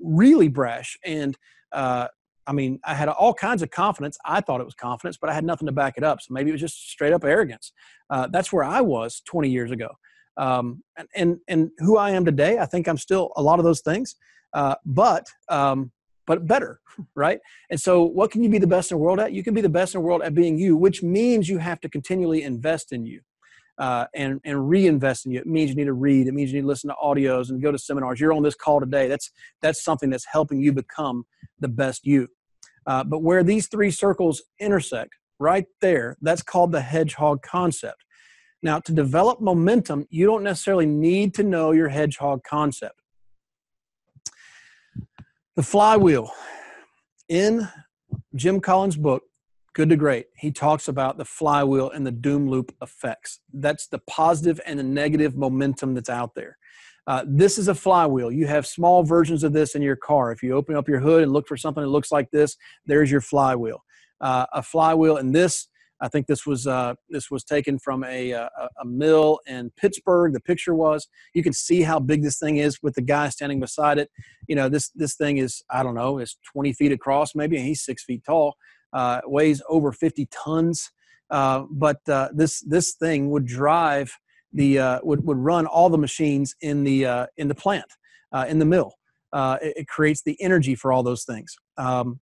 really 0.00 0.48
brash 0.48 0.96
and 1.04 1.36
uh, 1.72 2.06
I 2.46 2.52
mean 2.52 2.80
I 2.84 2.94
had 2.94 3.08
all 3.08 3.34
kinds 3.34 3.62
of 3.62 3.70
confidence. 3.70 4.18
I 4.24 4.40
thought 4.40 4.60
it 4.60 4.64
was 4.64 4.74
confidence, 4.74 5.16
but 5.20 5.30
I 5.30 5.34
had 5.34 5.44
nothing 5.44 5.66
to 5.66 5.72
back 5.72 5.94
it 5.96 6.04
up. 6.04 6.20
So 6.20 6.32
maybe 6.34 6.50
it 6.50 6.52
was 6.52 6.60
just 6.60 6.90
straight 6.90 7.12
up 7.12 7.24
arrogance. 7.24 7.72
Uh, 8.08 8.28
that's 8.30 8.52
where 8.52 8.64
I 8.64 8.80
was 8.80 9.22
20 9.26 9.48
years 9.48 9.70
ago. 9.70 9.88
Um, 10.36 10.82
and, 10.96 11.08
and 11.14 11.38
and 11.48 11.70
who 11.78 11.96
I 11.96 12.10
am 12.10 12.24
today, 12.24 12.58
I 12.58 12.66
think 12.66 12.88
I'm 12.88 12.96
still 12.96 13.32
a 13.36 13.42
lot 13.42 13.58
of 13.58 13.64
those 13.64 13.80
things, 13.80 14.16
uh, 14.54 14.76
but 14.86 15.26
um, 15.48 15.92
but 16.26 16.46
better, 16.46 16.80
right? 17.14 17.40
And 17.70 17.80
so, 17.80 18.04
what 18.04 18.30
can 18.30 18.42
you 18.42 18.48
be 18.48 18.58
the 18.58 18.66
best 18.66 18.90
in 18.90 18.96
the 18.96 19.02
world 19.02 19.20
at? 19.20 19.32
You 19.32 19.42
can 19.42 19.52
be 19.52 19.60
the 19.60 19.68
best 19.68 19.94
in 19.94 20.00
the 20.00 20.06
world 20.06 20.22
at 20.22 20.34
being 20.34 20.56
you, 20.58 20.76
which 20.76 21.02
means 21.02 21.48
you 21.48 21.58
have 21.58 21.80
to 21.80 21.88
continually 21.88 22.42
invest 22.42 22.92
in 22.92 23.04
you 23.04 23.20
uh, 23.80 24.06
and 24.14 24.40
and 24.44 24.68
reinvest 24.68 25.26
in 25.26 25.32
you. 25.32 25.40
It 25.40 25.46
means 25.46 25.70
you 25.70 25.76
need 25.76 25.84
to 25.84 25.94
read. 25.94 26.28
It 26.28 26.34
means 26.34 26.52
you 26.52 26.58
need 26.58 26.62
to 26.62 26.68
listen 26.68 26.90
to 26.90 26.96
audios 27.02 27.48
and 27.48 27.60
go 27.62 27.72
to 27.72 27.78
seminars. 27.78 28.20
You're 28.20 28.34
on 28.34 28.42
this 28.42 28.54
call 28.54 28.78
today. 28.78 29.08
That's 29.08 29.32
that's 29.62 29.82
something 29.82 30.10
that's 30.10 30.26
helping 30.30 30.60
you 30.60 30.72
become 30.72 31.24
the 31.58 31.68
best 31.68 32.06
you. 32.06 32.28
Uh, 32.86 33.02
but 33.02 33.22
where 33.22 33.42
these 33.42 33.68
three 33.68 33.90
circles 33.90 34.42
intersect, 34.60 35.14
right 35.38 35.66
there, 35.80 36.16
that's 36.20 36.42
called 36.42 36.72
the 36.72 36.82
hedgehog 36.82 37.42
concept. 37.42 38.04
Now, 38.62 38.78
to 38.80 38.92
develop 38.92 39.40
momentum, 39.40 40.06
you 40.10 40.26
don't 40.26 40.42
necessarily 40.42 40.86
need 40.86 41.32
to 41.34 41.42
know 41.42 41.72
your 41.72 41.88
hedgehog 41.88 42.44
concept. 42.44 43.00
The 45.56 45.62
flywheel. 45.62 46.30
In 47.28 47.68
Jim 48.34 48.60
Collins' 48.60 48.96
book, 48.96 49.22
Good 49.72 49.88
to 49.90 49.96
Great, 49.96 50.26
he 50.36 50.50
talks 50.50 50.88
about 50.88 51.16
the 51.16 51.24
flywheel 51.24 51.90
and 51.90 52.04
the 52.06 52.10
doom 52.10 52.48
loop 52.48 52.74
effects. 52.82 53.40
That's 53.52 53.86
the 53.86 54.00
positive 54.00 54.60
and 54.66 54.78
the 54.78 54.84
negative 54.84 55.36
momentum 55.36 55.94
that's 55.94 56.10
out 56.10 56.34
there. 56.34 56.58
Uh, 57.06 57.24
this 57.26 57.56
is 57.56 57.68
a 57.68 57.74
flywheel. 57.74 58.32
You 58.32 58.46
have 58.46 58.66
small 58.66 59.04
versions 59.04 59.44
of 59.44 59.52
this 59.52 59.74
in 59.74 59.82
your 59.82 59.96
car. 59.96 60.32
If 60.32 60.42
you 60.42 60.54
open 60.54 60.76
up 60.76 60.88
your 60.88 61.00
hood 61.00 61.22
and 61.22 61.32
look 61.32 61.46
for 61.46 61.56
something 61.56 61.82
that 61.82 61.88
looks 61.88 62.12
like 62.12 62.30
this, 62.30 62.56
there's 62.84 63.10
your 63.10 63.20
flywheel. 63.20 63.82
Uh, 64.20 64.46
a 64.52 64.62
flywheel, 64.62 65.16
and 65.16 65.34
this 65.34 65.68
I 66.00 66.08
think 66.08 66.26
this 66.26 66.46
was 66.46 66.66
uh, 66.66 66.94
this 67.08 67.30
was 67.30 67.44
taken 67.44 67.78
from 67.78 68.04
a, 68.04 68.32
uh, 68.32 68.48
a, 68.58 68.68
a 68.82 68.84
mill 68.86 69.38
in 69.46 69.70
Pittsburgh. 69.76 70.32
The 70.32 70.40
picture 70.40 70.74
was 70.74 71.08
you 71.34 71.42
can 71.42 71.52
see 71.52 71.82
how 71.82 72.00
big 72.00 72.22
this 72.22 72.38
thing 72.38 72.56
is 72.56 72.82
with 72.82 72.94
the 72.94 73.02
guy 73.02 73.28
standing 73.28 73.60
beside 73.60 73.98
it. 73.98 74.10
You 74.48 74.56
know 74.56 74.68
this 74.68 74.90
this 74.90 75.14
thing 75.14 75.38
is 75.38 75.62
I 75.70 75.82
don't 75.82 75.94
know 75.94 76.18
is 76.18 76.38
20 76.52 76.72
feet 76.72 76.92
across 76.92 77.34
maybe, 77.34 77.56
and 77.56 77.66
he's 77.66 77.84
six 77.84 78.04
feet 78.04 78.24
tall. 78.24 78.56
Uh, 78.92 79.20
weighs 79.24 79.62
over 79.68 79.92
50 79.92 80.26
tons. 80.30 80.90
Uh, 81.30 81.64
but 81.70 81.98
uh, 82.08 82.28
this 82.34 82.60
this 82.62 82.94
thing 82.94 83.30
would 83.30 83.46
drive 83.46 84.12
the 84.52 84.78
uh, 84.78 84.98
would 85.04 85.24
would 85.24 85.38
run 85.38 85.66
all 85.66 85.88
the 85.88 85.98
machines 85.98 86.56
in 86.60 86.82
the 86.82 87.28
in 87.36 87.48
the 87.48 87.54
plant 87.54 87.86
in 88.48 88.58
the 88.58 88.64
mill. 88.64 88.94
It, 89.32 89.74
it, 89.76 89.88
creates 89.88 90.22
the 90.22 90.36
energy 90.42 90.74
for 90.74 90.92
all 90.92 91.04
those 91.04 91.24
things. 91.24 91.54
Um, 91.78 92.18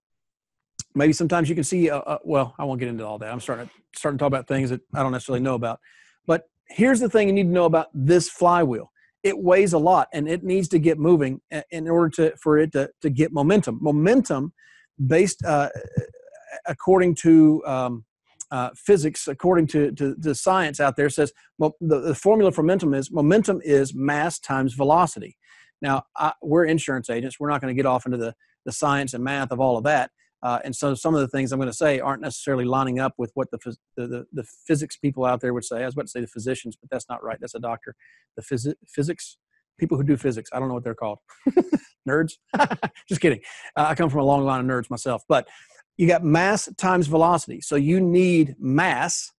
maybe 0.94 1.12
sometimes 1.12 1.48
you 1.48 1.54
can 1.54 1.64
see 1.64 1.90
uh, 1.90 1.98
uh, 2.00 2.18
well 2.24 2.54
i 2.58 2.64
won't 2.64 2.80
get 2.80 2.88
into 2.88 3.06
all 3.06 3.18
that 3.18 3.32
i'm 3.32 3.40
starting 3.40 3.66
to 3.66 3.72
starting 3.94 4.18
to 4.18 4.22
talk 4.22 4.28
about 4.28 4.46
things 4.46 4.70
that 4.70 4.80
i 4.94 5.02
don't 5.02 5.12
necessarily 5.12 5.40
know 5.40 5.54
about 5.54 5.78
but 6.26 6.44
here's 6.68 7.00
the 7.00 7.08
thing 7.08 7.28
you 7.28 7.32
need 7.32 7.44
to 7.44 7.48
know 7.48 7.64
about 7.64 7.88
this 7.94 8.28
flywheel 8.28 8.90
it 9.22 9.38
weighs 9.38 9.72
a 9.72 9.78
lot 9.78 10.08
and 10.12 10.28
it 10.28 10.42
needs 10.42 10.68
to 10.68 10.78
get 10.78 10.98
moving 10.98 11.40
in 11.70 11.88
order 11.88 12.08
to 12.08 12.36
for 12.36 12.58
it 12.58 12.72
to, 12.72 12.88
to 13.00 13.10
get 13.10 13.32
momentum 13.32 13.78
momentum 13.80 14.52
based 15.06 15.44
uh, 15.44 15.68
according 16.66 17.14
to 17.14 17.62
um, 17.66 18.04
uh, 18.50 18.70
physics 18.74 19.28
according 19.28 19.66
to, 19.66 19.92
to, 19.92 20.34
science 20.34 20.80
out 20.80 20.96
there 20.96 21.10
says 21.10 21.32
well, 21.58 21.76
the, 21.80 22.00
the 22.00 22.14
formula 22.14 22.50
for 22.50 22.62
momentum 22.62 22.94
is 22.94 23.10
momentum 23.10 23.60
is 23.62 23.94
mass 23.94 24.38
times 24.38 24.72
velocity 24.72 25.36
now 25.82 26.02
I, 26.16 26.32
we're 26.42 26.64
insurance 26.64 27.10
agents 27.10 27.38
we're 27.38 27.50
not 27.50 27.60
going 27.60 27.74
to 27.74 27.76
get 27.76 27.86
off 27.86 28.06
into 28.06 28.16
the, 28.16 28.34
the 28.64 28.72
science 28.72 29.12
and 29.12 29.22
math 29.22 29.50
of 29.50 29.60
all 29.60 29.76
of 29.76 29.84
that 29.84 30.10
uh, 30.42 30.60
and 30.64 30.74
so 30.74 30.94
some 30.94 31.14
of 31.14 31.20
the 31.20 31.28
things 31.28 31.52
I'm 31.52 31.58
going 31.58 31.70
to 31.70 31.76
say 31.76 31.98
aren't 32.00 32.22
necessarily 32.22 32.64
lining 32.64 33.00
up 33.00 33.12
with 33.18 33.32
what 33.34 33.50
the, 33.50 33.58
the, 33.96 34.06
the, 34.06 34.26
the, 34.32 34.44
physics 34.66 34.96
people 34.96 35.24
out 35.24 35.40
there 35.40 35.52
would 35.52 35.64
say. 35.64 35.82
I 35.82 35.84
was 35.84 35.94
about 35.94 36.02
to 36.02 36.10
say 36.10 36.20
the 36.20 36.28
physicians, 36.28 36.76
but 36.80 36.88
that's 36.90 37.08
not 37.08 37.24
right. 37.24 37.38
That's 37.40 37.56
a 37.56 37.58
doctor. 37.58 37.96
The 38.36 38.42
phys- 38.42 38.74
physics 38.86 39.36
people 39.78 39.96
who 39.96 40.04
do 40.04 40.16
physics. 40.16 40.50
I 40.52 40.60
don't 40.60 40.68
know 40.68 40.74
what 40.74 40.84
they're 40.84 40.94
called. 40.94 41.18
nerds. 42.08 42.34
Just 43.08 43.20
kidding. 43.20 43.40
Uh, 43.76 43.86
I 43.88 43.94
come 43.94 44.10
from 44.10 44.20
a 44.20 44.24
long 44.24 44.44
line 44.44 44.60
of 44.60 44.66
nerds 44.66 44.90
myself. 44.90 45.22
But 45.28 45.48
you 45.98 46.06
got 46.06 46.24
mass 46.24 46.68
times 46.78 47.08
velocity. 47.08 47.60
So 47.60 47.76
you 47.76 48.00
need 48.00 48.54
mass, 48.58 49.30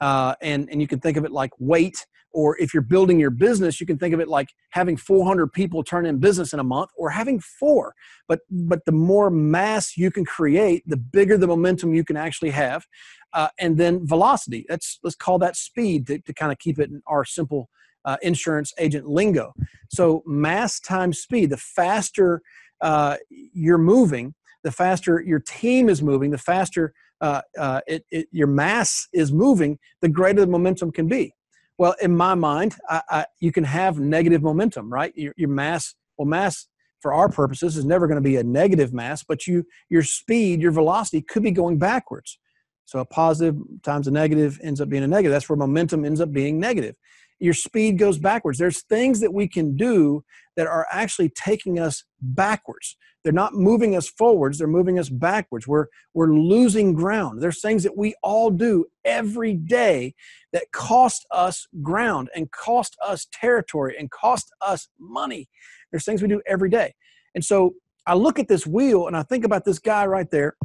uh, 0.00 0.34
and 0.40 0.68
and 0.70 0.80
you 0.80 0.86
can 0.86 1.00
think 1.00 1.16
of 1.16 1.24
it 1.24 1.32
like 1.32 1.50
weight 1.58 2.06
or 2.36 2.54
if 2.58 2.74
you're 2.74 2.82
building 2.82 3.18
your 3.18 3.30
business 3.30 3.80
you 3.80 3.86
can 3.86 3.96
think 3.96 4.12
of 4.12 4.20
it 4.20 4.28
like 4.28 4.50
having 4.70 4.94
400 4.94 5.50
people 5.54 5.82
turn 5.82 6.04
in 6.04 6.18
business 6.18 6.52
in 6.52 6.60
a 6.60 6.64
month 6.64 6.90
or 6.96 7.08
having 7.08 7.40
four. 7.40 7.94
But 8.28 8.40
but 8.50 8.84
the 8.84 8.92
more 8.92 9.30
mass 9.30 9.96
you 9.96 10.10
can 10.10 10.24
create 10.24 10.82
the 10.86 10.98
bigger 10.98 11.38
the 11.38 11.46
momentum 11.46 11.94
you 11.94 12.04
can 12.04 12.16
actually 12.16 12.50
have 12.50 12.84
uh, 13.32 13.48
and 13.58 13.78
then 13.78 14.06
velocity. 14.06 14.66
That's 14.68 14.98
let's 15.02 15.16
call 15.16 15.38
that 15.38 15.56
speed 15.56 16.06
to, 16.08 16.18
to 16.20 16.34
kind 16.34 16.52
of 16.52 16.58
keep 16.58 16.78
it 16.78 16.90
in 16.90 17.02
our 17.06 17.24
simple 17.24 17.70
uh, 18.04 18.18
insurance 18.22 18.72
agent 18.78 19.08
lingo. 19.08 19.54
So 19.88 20.22
mass 20.26 20.78
times 20.78 21.18
speed 21.18 21.50
the 21.50 21.56
faster 21.56 22.42
uh, 22.82 23.16
you're 23.30 23.78
moving 23.78 24.34
the 24.66 24.72
faster 24.72 25.22
your 25.32 25.40
team 25.40 25.88
is 25.88 26.02
moving 26.02 26.30
the 26.30 26.44
faster 26.52 26.92
uh, 27.22 27.40
uh, 27.58 27.80
it, 27.86 28.04
it, 28.10 28.26
your 28.30 28.46
mass 28.46 29.08
is 29.12 29.32
moving 29.32 29.78
the 30.02 30.08
greater 30.08 30.42
the 30.42 30.46
momentum 30.46 30.92
can 30.92 31.08
be 31.08 31.32
well, 31.78 31.94
in 32.00 32.16
my 32.16 32.34
mind, 32.34 32.76
I, 32.88 33.02
I, 33.10 33.26
you 33.40 33.52
can 33.52 33.64
have 33.64 33.98
negative 33.98 34.42
momentum, 34.42 34.90
right? 34.90 35.12
Your, 35.14 35.34
your 35.36 35.50
mass, 35.50 35.94
well, 36.16 36.26
mass 36.26 36.68
for 37.00 37.12
our 37.12 37.28
purposes 37.28 37.76
is 37.76 37.84
never 37.84 38.06
going 38.06 38.16
to 38.16 38.26
be 38.26 38.36
a 38.36 38.42
negative 38.42 38.92
mass, 38.92 39.22
but 39.22 39.46
you 39.46 39.64
your 39.90 40.02
speed, 40.02 40.60
your 40.62 40.72
velocity 40.72 41.20
could 41.20 41.42
be 41.42 41.50
going 41.50 41.78
backwards. 41.78 42.38
So 42.86 43.00
a 43.00 43.04
positive 43.04 43.56
times 43.82 44.06
a 44.06 44.10
negative 44.10 44.58
ends 44.62 44.80
up 44.80 44.88
being 44.88 45.02
a 45.02 45.08
negative. 45.08 45.32
That's 45.32 45.48
where 45.48 45.56
momentum 45.56 46.04
ends 46.04 46.20
up 46.20 46.32
being 46.32 46.58
negative. 46.58 46.94
Your 47.38 47.54
speed 47.54 47.98
goes 47.98 48.18
backwards. 48.18 48.58
There's 48.58 48.82
things 48.82 49.20
that 49.20 49.32
we 49.32 49.46
can 49.48 49.76
do 49.76 50.24
that 50.56 50.66
are 50.66 50.86
actually 50.90 51.30
taking 51.30 51.78
us 51.78 52.04
backwards. 52.20 52.96
They're 53.22 53.32
not 53.32 53.54
moving 53.54 53.96
us 53.96 54.08
forwards, 54.08 54.58
they're 54.58 54.68
moving 54.68 54.98
us 54.98 55.08
backwards. 55.08 55.66
We're, 55.66 55.86
we're 56.14 56.32
losing 56.32 56.94
ground. 56.94 57.42
There's 57.42 57.60
things 57.60 57.82
that 57.82 57.96
we 57.96 58.14
all 58.22 58.50
do 58.50 58.86
every 59.04 59.54
day 59.54 60.14
that 60.52 60.70
cost 60.72 61.26
us 61.32 61.66
ground 61.82 62.30
and 62.34 62.50
cost 62.52 62.96
us 63.04 63.26
territory 63.32 63.96
and 63.98 64.10
cost 64.10 64.52
us 64.60 64.88
money. 64.98 65.48
There's 65.90 66.04
things 66.04 66.22
we 66.22 66.28
do 66.28 66.40
every 66.46 66.70
day. 66.70 66.94
And 67.34 67.44
so 67.44 67.74
I 68.06 68.14
look 68.14 68.38
at 68.38 68.48
this 68.48 68.66
wheel 68.66 69.08
and 69.08 69.16
I 69.16 69.24
think 69.24 69.44
about 69.44 69.64
this 69.64 69.80
guy 69.80 70.06
right 70.06 70.30
there. 70.30 70.56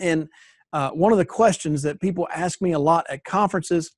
And 0.00 0.28
uh, 0.72 0.90
one 0.90 1.12
of 1.12 1.18
the 1.18 1.24
questions 1.24 1.82
that 1.82 2.00
people 2.00 2.28
ask 2.34 2.60
me 2.60 2.72
a 2.72 2.78
lot 2.78 3.06
at 3.08 3.24
conferences 3.24 3.92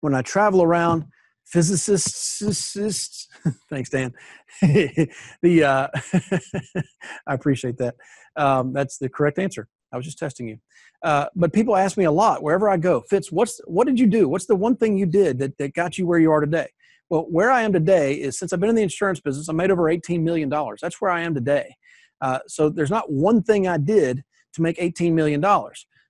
when 0.00 0.14
I 0.14 0.22
travel 0.22 0.62
around 0.62 1.04
physicists. 1.46 3.28
Thanks, 3.70 3.90
Dan. 3.90 4.12
the 4.62 5.64
uh, 5.64 5.88
I 7.26 7.34
appreciate 7.34 7.78
that. 7.78 7.96
Um, 8.36 8.72
that's 8.72 8.98
the 8.98 9.08
correct 9.08 9.38
answer. 9.38 9.68
I 9.92 9.96
was 9.96 10.06
just 10.06 10.18
testing 10.18 10.48
you. 10.48 10.58
Uh, 11.02 11.26
but 11.34 11.52
people 11.52 11.76
ask 11.76 11.96
me 11.96 12.04
a 12.04 12.12
lot 12.12 12.42
wherever 12.42 12.68
I 12.68 12.76
go. 12.76 13.02
Fitz, 13.08 13.32
what's 13.32 13.60
what 13.66 13.86
did 13.86 13.98
you 13.98 14.06
do? 14.06 14.28
What's 14.28 14.46
the 14.46 14.56
one 14.56 14.76
thing 14.76 14.96
you 14.96 15.06
did 15.06 15.38
that, 15.40 15.58
that 15.58 15.74
got 15.74 15.98
you 15.98 16.06
where 16.06 16.18
you 16.18 16.30
are 16.30 16.40
today? 16.40 16.68
Well, 17.08 17.26
where 17.28 17.50
I 17.50 17.62
am 17.62 17.72
today 17.72 18.14
is 18.14 18.38
since 18.38 18.52
I've 18.52 18.60
been 18.60 18.68
in 18.68 18.76
the 18.76 18.82
insurance 18.82 19.20
business, 19.20 19.48
I 19.48 19.52
made 19.52 19.72
over 19.72 19.82
$18 19.82 20.22
million. 20.22 20.48
That's 20.48 21.00
where 21.00 21.10
I 21.10 21.22
am 21.22 21.34
today. 21.34 21.74
Uh, 22.20 22.38
so 22.46 22.68
there's 22.68 22.90
not 22.90 23.10
one 23.10 23.42
thing 23.42 23.66
I 23.66 23.78
did 23.78 24.22
to 24.52 24.62
make 24.62 24.78
$18 24.78 25.12
million. 25.12 25.44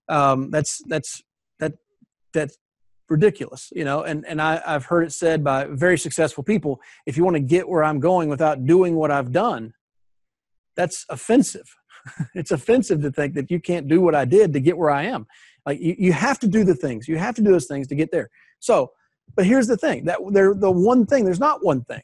Um, 0.09 0.50
that's 0.50 0.82
that's 0.88 1.23
that 1.61 1.75
that 2.35 2.50
ridiculous, 3.10 3.70
you 3.74 3.84
know. 3.84 4.02
And 4.02 4.24
and 4.26 4.40
I, 4.40 4.62
I've 4.64 4.86
heard 4.86 5.04
it 5.04 5.12
said 5.12 5.44
by 5.44 5.66
very 5.66 5.98
successful 5.98 6.42
people: 6.42 6.80
if 7.04 7.16
you 7.16 7.24
want 7.24 7.36
to 7.36 7.40
get 7.40 7.68
where 7.68 7.84
I'm 7.84 8.00
going 8.00 8.28
without 8.28 8.64
doing 8.64 8.94
what 8.94 9.10
I've 9.10 9.32
done, 9.32 9.74
that's 10.76 11.04
offensive. 11.10 11.76
it's 12.34 12.52
offensive 12.52 13.02
to 13.02 13.10
think 13.10 13.34
that 13.34 13.50
you 13.50 13.60
can't 13.60 13.88
do 13.88 14.00
what 14.00 14.14
I 14.14 14.24
did 14.24 14.52
to 14.54 14.60
get 14.60 14.78
where 14.78 14.90
I 14.90 15.04
am. 15.04 15.26
Like 15.66 15.80
you, 15.80 15.94
you 15.98 16.12
have 16.12 16.38
to 16.40 16.48
do 16.48 16.64
the 16.64 16.74
things. 16.74 17.08
You 17.08 17.18
have 17.18 17.34
to 17.34 17.42
do 17.42 17.50
those 17.50 17.66
things 17.66 17.86
to 17.88 17.94
get 17.94 18.10
there. 18.10 18.30
So, 18.60 18.92
but 19.34 19.44
here's 19.44 19.66
the 19.66 19.76
thing: 19.76 20.04
that 20.04 20.18
they're 20.30 20.54
the 20.54 20.70
one 20.70 21.04
thing. 21.04 21.24
There's 21.24 21.40
not 21.40 21.64
one 21.64 21.82
thing. 21.84 22.02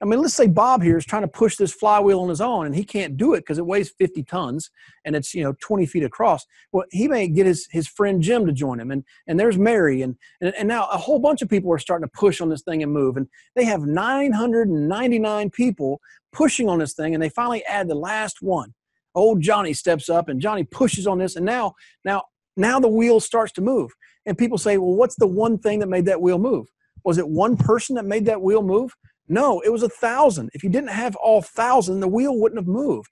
I 0.00 0.04
mean, 0.04 0.20
let's 0.20 0.34
say 0.34 0.46
Bob 0.46 0.82
here 0.82 0.96
is 0.96 1.04
trying 1.04 1.22
to 1.22 1.28
push 1.28 1.56
this 1.56 1.72
flywheel 1.72 2.20
on 2.20 2.28
his 2.28 2.40
own 2.40 2.66
and 2.66 2.74
he 2.74 2.84
can't 2.84 3.16
do 3.16 3.34
it 3.34 3.40
because 3.40 3.58
it 3.58 3.66
weighs 3.66 3.90
50 3.90 4.22
tons 4.22 4.70
and 5.04 5.16
it's, 5.16 5.34
you 5.34 5.42
know, 5.42 5.54
20 5.60 5.86
feet 5.86 6.04
across. 6.04 6.46
Well, 6.70 6.84
he 6.92 7.08
may 7.08 7.26
get 7.26 7.46
his, 7.46 7.66
his 7.72 7.88
friend 7.88 8.22
Jim 8.22 8.46
to 8.46 8.52
join 8.52 8.78
him. 8.78 8.92
And, 8.92 9.02
and 9.26 9.40
there's 9.40 9.58
Mary. 9.58 10.02
And, 10.02 10.16
and, 10.40 10.54
and 10.54 10.68
now 10.68 10.86
a 10.92 10.98
whole 10.98 11.18
bunch 11.18 11.42
of 11.42 11.48
people 11.48 11.72
are 11.72 11.78
starting 11.78 12.06
to 12.06 12.12
push 12.16 12.40
on 12.40 12.48
this 12.48 12.62
thing 12.62 12.82
and 12.84 12.92
move. 12.92 13.16
And 13.16 13.26
they 13.56 13.64
have 13.64 13.82
999 13.82 15.50
people 15.50 16.00
pushing 16.32 16.68
on 16.68 16.78
this 16.78 16.94
thing. 16.94 17.14
And 17.14 17.22
they 17.22 17.30
finally 17.30 17.64
add 17.64 17.88
the 17.88 17.96
last 17.96 18.40
one. 18.40 18.74
Old 19.16 19.40
Johnny 19.40 19.72
steps 19.72 20.08
up 20.08 20.28
and 20.28 20.40
Johnny 20.40 20.62
pushes 20.62 21.08
on 21.08 21.18
this. 21.18 21.34
And 21.34 21.44
now, 21.44 21.74
now, 22.04 22.22
now 22.56 22.78
the 22.78 22.86
wheel 22.86 23.18
starts 23.18 23.50
to 23.54 23.62
move. 23.62 23.90
And 24.26 24.38
people 24.38 24.58
say, 24.58 24.78
well, 24.78 24.94
what's 24.94 25.16
the 25.16 25.26
one 25.26 25.58
thing 25.58 25.80
that 25.80 25.88
made 25.88 26.04
that 26.04 26.20
wheel 26.20 26.38
move? 26.38 26.68
Was 27.04 27.18
it 27.18 27.28
one 27.28 27.56
person 27.56 27.96
that 27.96 28.04
made 28.04 28.26
that 28.26 28.42
wheel 28.42 28.62
move? 28.62 28.94
No, 29.28 29.60
it 29.60 29.70
was 29.70 29.82
a 29.82 29.88
thousand. 29.88 30.50
If 30.54 30.62
you 30.62 30.70
didn't 30.70 30.90
have 30.90 31.14
all 31.16 31.42
thousand, 31.42 32.00
the 32.00 32.08
wheel 32.08 32.38
wouldn't 32.38 32.58
have 32.58 32.68
moved. 32.68 33.10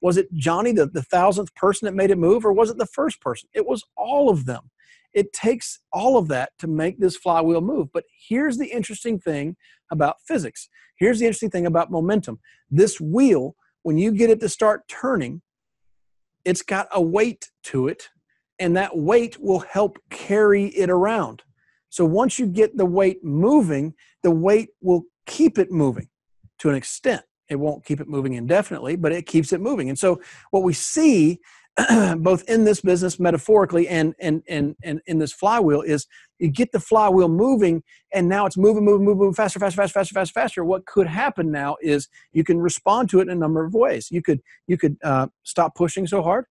Was 0.00 0.16
it 0.16 0.32
Johnny, 0.34 0.72
the, 0.72 0.86
the 0.86 1.02
thousandth 1.02 1.54
person 1.54 1.86
that 1.86 1.94
made 1.94 2.10
it 2.10 2.18
move, 2.18 2.46
or 2.46 2.52
was 2.52 2.70
it 2.70 2.78
the 2.78 2.86
first 2.86 3.20
person? 3.20 3.48
It 3.52 3.66
was 3.66 3.84
all 3.96 4.30
of 4.30 4.46
them. 4.46 4.70
It 5.12 5.32
takes 5.32 5.80
all 5.92 6.16
of 6.16 6.28
that 6.28 6.52
to 6.60 6.68
make 6.68 7.00
this 7.00 7.16
flywheel 7.16 7.60
move. 7.60 7.88
But 7.92 8.04
here's 8.28 8.58
the 8.58 8.66
interesting 8.68 9.18
thing 9.18 9.56
about 9.90 10.16
physics. 10.24 10.68
Here's 10.96 11.18
the 11.18 11.26
interesting 11.26 11.50
thing 11.50 11.66
about 11.66 11.90
momentum. 11.90 12.38
This 12.70 13.00
wheel, 13.00 13.56
when 13.82 13.98
you 13.98 14.12
get 14.12 14.30
it 14.30 14.40
to 14.40 14.48
start 14.48 14.86
turning, 14.86 15.42
it's 16.44 16.62
got 16.62 16.88
a 16.92 17.02
weight 17.02 17.50
to 17.64 17.88
it, 17.88 18.10
and 18.58 18.76
that 18.76 18.96
weight 18.96 19.40
will 19.40 19.60
help 19.60 19.98
carry 20.10 20.66
it 20.66 20.90
around. 20.90 21.42
So 21.88 22.04
once 22.04 22.38
you 22.38 22.46
get 22.46 22.76
the 22.76 22.86
weight 22.86 23.24
moving, 23.24 23.94
the 24.22 24.30
weight 24.30 24.68
will 24.80 25.04
keep 25.28 25.58
it 25.58 25.70
moving 25.70 26.08
to 26.58 26.68
an 26.68 26.74
extent. 26.74 27.22
It 27.48 27.56
won't 27.56 27.84
keep 27.84 28.00
it 28.00 28.08
moving 28.08 28.34
indefinitely, 28.34 28.96
but 28.96 29.12
it 29.12 29.26
keeps 29.26 29.52
it 29.52 29.60
moving. 29.60 29.88
And 29.88 29.98
so 29.98 30.20
what 30.50 30.64
we 30.64 30.72
see 30.72 31.38
both 32.18 32.42
in 32.48 32.64
this 32.64 32.80
business 32.80 33.20
metaphorically 33.20 33.86
and, 33.86 34.12
and 34.18 34.42
and 34.48 34.74
and 34.82 35.00
in 35.06 35.20
this 35.20 35.32
flywheel 35.32 35.80
is 35.82 36.06
you 36.40 36.50
get 36.50 36.72
the 36.72 36.80
flywheel 36.80 37.28
moving 37.28 37.84
and 38.12 38.28
now 38.28 38.46
it's 38.46 38.56
moving 38.56 38.84
moving 38.84 39.04
moving, 39.04 39.18
moving 39.18 39.34
faster 39.34 39.60
faster 39.60 39.76
faster 39.76 39.92
faster 39.92 40.14
faster 40.14 40.32
faster 40.32 40.64
what 40.64 40.86
could 40.86 41.06
happen 41.06 41.52
now 41.52 41.76
is 41.80 42.08
you 42.32 42.42
can 42.42 42.58
respond 42.58 43.08
to 43.08 43.20
it 43.20 43.22
in 43.22 43.30
a 43.30 43.34
number 43.34 43.64
of 43.64 43.74
ways 43.74 44.08
you 44.10 44.20
could 44.20 44.40
you 44.66 44.76
could 44.76 44.96
uh, 45.04 45.28
stop 45.44 45.76
pushing 45.76 46.04
so 46.04 46.20
hard 46.20 46.46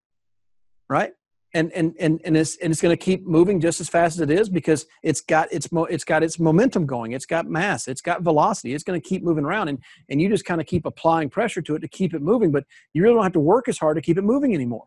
right 0.88 1.12
and 1.54 1.72
and 1.72 1.96
and 2.00 2.22
and 2.26 2.36
it's 2.36 2.58
and 2.58 2.72
it's 2.72 2.82
going 2.82 2.96
to 2.96 3.04
keep 3.04 3.26
moving 3.26 3.62
just 3.62 3.80
as 3.80 3.88
fast 3.88 4.18
as 4.18 4.22
it 4.22 4.30
is 4.30 4.50
because 4.50 4.86
it's 5.04 5.22
got 5.22 5.52
its 5.52 5.72
mo- 5.72 5.86
it's 5.86 6.04
got 6.04 6.24
its 6.24 6.40
momentum 6.40 6.86
going. 6.86 7.14
It's 7.14 7.26
got 7.26 7.48
mass. 7.48 7.88
It's 7.88 8.02
got 8.02 8.22
velocity. 8.22 8.74
It's 8.74 8.84
going 8.84 9.00
to 9.00 9.08
keep 9.08 9.24
moving 9.24 9.46
around. 9.46 9.70
And 9.70 9.80
and 10.10 10.22
you 10.22 10.30
just 10.30 10.46
kind 10.46 10.60
of 10.60 10.68
keep 10.68 10.86
applying 10.86 11.30
pressure 11.30 11.62
to 11.62 11.76
it 11.76 11.80
to 11.80 11.88
keep 11.88 12.14
it 12.14 12.22
moving 12.22 12.52
but 12.52 12.66
you 12.94 13.02
really 13.02 13.16
don't 13.16 13.24
have 13.24 13.34
to 13.34 13.40
work 13.40 13.68
as 13.68 13.78
hard 13.78 13.96
to 13.96 14.02
keep 14.02 14.18
it 14.18 14.24
moving 14.24 14.54
anymore. 14.54 14.86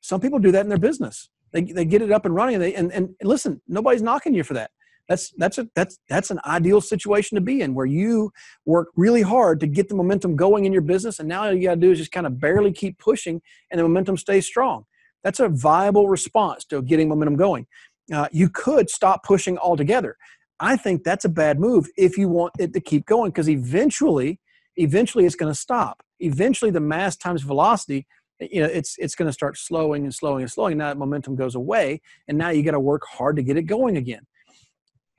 Some 0.00 0.20
people 0.20 0.38
do 0.38 0.52
that 0.52 0.60
in 0.60 0.68
their 0.68 0.78
business. 0.78 1.28
They, 1.52 1.62
they 1.62 1.84
get 1.84 2.02
it 2.02 2.10
up 2.10 2.24
and 2.24 2.34
running 2.34 2.56
and, 2.56 2.64
they, 2.64 2.74
and 2.74 2.92
and 2.92 3.10
listen 3.22 3.60
nobody's 3.66 4.02
knocking 4.02 4.34
you 4.34 4.44
for 4.44 4.54
that. 4.54 4.70
That's 5.08 5.32
that's 5.36 5.58
a 5.58 5.68
that's 5.74 5.98
that's 6.08 6.30
an 6.30 6.40
ideal 6.46 6.80
situation 6.80 7.34
to 7.34 7.40
be 7.40 7.60
in 7.60 7.74
where 7.74 7.86
you 7.86 8.32
work 8.64 8.88
really 8.96 9.22
hard 9.22 9.60
to 9.60 9.66
get 9.66 9.88
the 9.88 9.94
momentum 9.94 10.36
going 10.36 10.64
in 10.64 10.72
your 10.72 10.82
business 10.82 11.18
and 11.18 11.28
now 11.28 11.44
all 11.44 11.52
you 11.52 11.64
got 11.64 11.74
to 11.74 11.80
do 11.80 11.90
is 11.90 11.98
just 11.98 12.12
kind 12.12 12.26
of 12.26 12.40
barely 12.40 12.72
keep 12.72 12.98
pushing 12.98 13.42
and 13.70 13.78
the 13.78 13.82
momentum 13.82 14.16
stays 14.16 14.46
strong 14.46 14.86
that's 15.24 15.40
a 15.40 15.48
viable 15.48 16.08
response 16.08 16.64
to 16.66 16.82
getting 16.82 17.08
momentum 17.08 17.36
going. 17.36 17.66
Uh, 18.12 18.28
you 18.30 18.48
could 18.48 18.88
stop 18.90 19.24
pushing 19.24 19.58
altogether. 19.58 20.16
I 20.60 20.76
think 20.76 21.02
that's 21.02 21.24
a 21.24 21.28
bad 21.28 21.58
move 21.58 21.88
if 21.96 22.16
you 22.16 22.28
want 22.28 22.52
it 22.58 22.72
to 22.74 22.80
keep 22.80 23.06
going 23.06 23.30
because 23.30 23.48
eventually, 23.48 24.38
eventually 24.76 25.24
it's 25.24 25.34
going 25.34 25.52
to 25.52 25.58
stop. 25.58 26.02
Eventually, 26.20 26.70
the 26.70 26.80
mass 26.80 27.16
times 27.16 27.42
velocity, 27.42 28.06
you 28.38 28.60
know, 28.60 28.68
it's 28.68 28.96
it's 28.98 29.14
going 29.14 29.28
to 29.28 29.32
start 29.32 29.56
slowing 29.56 30.04
and 30.04 30.14
slowing 30.14 30.42
and 30.42 30.50
slowing. 30.50 30.78
Now 30.78 30.88
that 30.88 30.98
momentum 30.98 31.34
goes 31.34 31.54
away, 31.54 32.00
and 32.28 32.38
now 32.38 32.50
you 32.50 32.62
got 32.62 32.72
to 32.72 32.80
work 32.80 33.02
hard 33.10 33.36
to 33.36 33.42
get 33.42 33.56
it 33.56 33.62
going 33.62 33.96
again. 33.96 34.26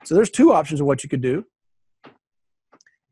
So 0.04 0.14
there's 0.14 0.30
two 0.30 0.52
options 0.52 0.80
of 0.80 0.86
what 0.86 1.02
you 1.02 1.10
could 1.10 1.20
do 1.20 1.44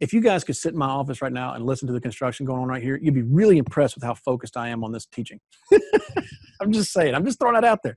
if 0.00 0.12
you 0.12 0.20
guys 0.20 0.44
could 0.44 0.56
sit 0.56 0.72
in 0.72 0.78
my 0.78 0.86
office 0.86 1.22
right 1.22 1.32
now 1.32 1.54
and 1.54 1.64
listen 1.64 1.86
to 1.86 1.94
the 1.94 2.00
construction 2.00 2.44
going 2.44 2.60
on 2.60 2.68
right 2.68 2.82
here, 2.82 2.98
you'd 3.00 3.14
be 3.14 3.22
really 3.22 3.58
impressed 3.58 3.94
with 3.94 4.04
how 4.04 4.14
focused 4.14 4.56
I 4.56 4.68
am 4.68 4.84
on 4.84 4.92
this 4.92 5.06
teaching. 5.06 5.40
I'm 6.60 6.72
just 6.72 6.92
saying, 6.92 7.14
I'm 7.14 7.24
just 7.24 7.38
throwing 7.38 7.54
that 7.54 7.64
out 7.64 7.80
there. 7.82 7.96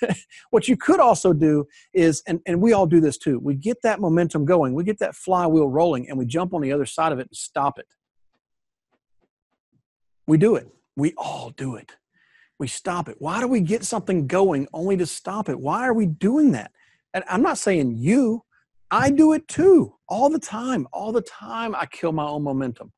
what 0.50 0.68
you 0.68 0.76
could 0.76 1.00
also 1.00 1.32
do 1.32 1.66
is, 1.92 2.22
and, 2.26 2.40
and 2.46 2.60
we 2.60 2.72
all 2.72 2.86
do 2.86 3.00
this 3.00 3.18
too, 3.18 3.38
we 3.38 3.54
get 3.54 3.82
that 3.82 4.00
momentum 4.00 4.44
going, 4.44 4.74
we 4.74 4.84
get 4.84 4.98
that 5.00 5.14
flywheel 5.14 5.68
rolling, 5.68 6.08
and 6.08 6.18
we 6.18 6.26
jump 6.26 6.54
on 6.54 6.60
the 6.60 6.72
other 6.72 6.86
side 6.86 7.12
of 7.12 7.18
it 7.18 7.28
and 7.28 7.36
stop 7.36 7.78
it. 7.78 7.86
We 10.26 10.38
do 10.38 10.56
it. 10.56 10.68
We 10.96 11.12
all 11.16 11.50
do 11.50 11.76
it. 11.76 11.96
We 12.58 12.68
stop 12.68 13.08
it. 13.08 13.16
Why 13.18 13.40
do 13.40 13.48
we 13.48 13.60
get 13.60 13.84
something 13.84 14.26
going 14.26 14.66
only 14.72 14.96
to 14.96 15.06
stop 15.06 15.48
it? 15.48 15.60
Why 15.60 15.86
are 15.86 15.92
we 15.92 16.06
doing 16.06 16.52
that? 16.52 16.72
And 17.12 17.22
I'm 17.28 17.42
not 17.42 17.58
saying 17.58 17.96
you, 17.96 18.42
I 18.90 19.10
do 19.10 19.32
it 19.32 19.46
too, 19.48 19.94
all 20.08 20.30
the 20.30 20.38
time. 20.38 20.86
All 20.92 21.12
the 21.12 21.22
time, 21.22 21.74
I 21.74 21.86
kill 21.86 22.12
my 22.12 22.24
own 22.24 22.42
momentum. 22.42 22.92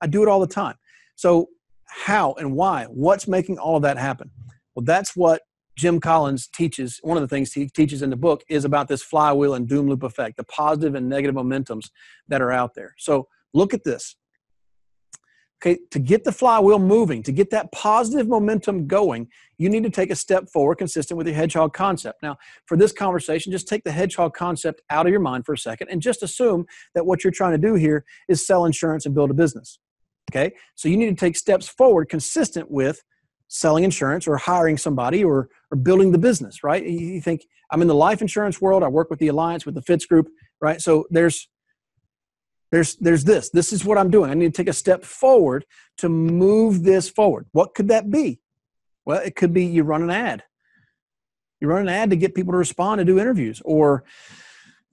I 0.00 0.06
do 0.06 0.22
it 0.22 0.28
all 0.28 0.40
the 0.40 0.46
time. 0.46 0.74
So, 1.16 1.48
how 1.86 2.34
and 2.34 2.54
why? 2.54 2.84
What's 2.84 3.28
making 3.28 3.58
all 3.58 3.76
of 3.76 3.82
that 3.82 3.98
happen? 3.98 4.30
Well, 4.74 4.84
that's 4.84 5.14
what 5.14 5.42
Jim 5.76 6.00
Collins 6.00 6.46
teaches. 6.48 7.00
One 7.02 7.16
of 7.16 7.22
the 7.22 7.28
things 7.28 7.52
he 7.52 7.68
teaches 7.68 8.02
in 8.02 8.10
the 8.10 8.16
book 8.16 8.42
is 8.48 8.64
about 8.64 8.88
this 8.88 9.02
flywheel 9.02 9.54
and 9.54 9.68
doom 9.68 9.88
loop 9.88 10.02
effect, 10.02 10.36
the 10.36 10.44
positive 10.44 10.94
and 10.94 11.08
negative 11.08 11.34
momentums 11.34 11.90
that 12.28 12.40
are 12.40 12.52
out 12.52 12.74
there. 12.74 12.94
So, 12.98 13.28
look 13.52 13.74
at 13.74 13.84
this. 13.84 14.16
Okay, 15.64 15.78
to 15.92 15.98
get 15.98 16.24
the 16.24 16.32
flywheel 16.32 16.78
moving, 16.78 17.22
to 17.22 17.32
get 17.32 17.48
that 17.50 17.72
positive 17.72 18.28
momentum 18.28 18.86
going, 18.86 19.28
you 19.56 19.70
need 19.70 19.82
to 19.84 19.90
take 19.90 20.10
a 20.10 20.16
step 20.16 20.50
forward 20.50 20.76
consistent 20.76 21.16
with 21.16 21.26
the 21.26 21.32
hedgehog 21.32 21.72
concept. 21.72 22.22
Now, 22.22 22.36
for 22.66 22.76
this 22.76 22.92
conversation, 22.92 23.50
just 23.50 23.66
take 23.66 23.82
the 23.82 23.92
hedgehog 23.92 24.34
concept 24.34 24.82
out 24.90 25.06
of 25.06 25.10
your 25.10 25.22
mind 25.22 25.46
for 25.46 25.54
a 25.54 25.58
second 25.58 25.88
and 25.90 26.02
just 26.02 26.22
assume 26.22 26.66
that 26.94 27.06
what 27.06 27.24
you're 27.24 27.30
trying 27.30 27.52
to 27.52 27.66
do 27.66 27.74
here 27.76 28.04
is 28.28 28.46
sell 28.46 28.66
insurance 28.66 29.06
and 29.06 29.14
build 29.14 29.30
a 29.30 29.34
business. 29.34 29.78
Okay, 30.30 30.54
so 30.74 30.88
you 30.88 30.96
need 30.96 31.10
to 31.10 31.14
take 31.14 31.36
steps 31.36 31.68
forward 31.68 32.08
consistent 32.08 32.70
with 32.70 33.02
selling 33.48 33.84
insurance 33.84 34.26
or 34.26 34.36
hiring 34.36 34.76
somebody 34.76 35.22
or, 35.22 35.48
or 35.70 35.76
building 35.76 36.10
the 36.10 36.18
business, 36.18 36.64
right? 36.64 36.84
You 36.84 37.20
think, 37.20 37.46
I'm 37.70 37.82
in 37.82 37.88
the 37.88 37.94
life 37.94 38.20
insurance 38.20 38.60
world, 38.60 38.82
I 38.82 38.88
work 38.88 39.10
with 39.10 39.18
the 39.18 39.28
Alliance, 39.28 39.64
with 39.64 39.74
the 39.74 39.82
Fitz 39.82 40.06
Group, 40.06 40.28
right? 40.60 40.80
So 40.80 41.06
there's 41.10 41.48
there's 42.72 42.96
there's 42.96 43.22
this. 43.22 43.50
This 43.50 43.72
is 43.72 43.84
what 43.84 43.98
i'm 43.98 44.10
doing. 44.10 44.32
I 44.32 44.34
need 44.34 44.52
to 44.52 44.62
take 44.62 44.68
a 44.68 44.72
step 44.72 45.04
forward 45.04 45.64
to 45.98 46.08
move 46.08 46.82
this 46.82 47.08
forward. 47.08 47.46
What 47.52 47.72
could 47.72 47.86
that 47.88 48.10
be? 48.10 48.40
Well 49.04 49.20
it 49.20 49.36
could 49.36 49.52
be 49.52 49.64
you 49.64 49.84
run 49.84 50.02
an 50.02 50.10
ad. 50.10 50.42
You 51.60 51.68
run 51.68 51.82
an 51.82 51.88
ad 51.88 52.10
to 52.10 52.16
get 52.16 52.34
people 52.34 52.52
to 52.52 52.58
respond 52.58 53.00
and 53.00 53.06
do 53.06 53.20
interviews 53.20 53.62
or 53.64 54.02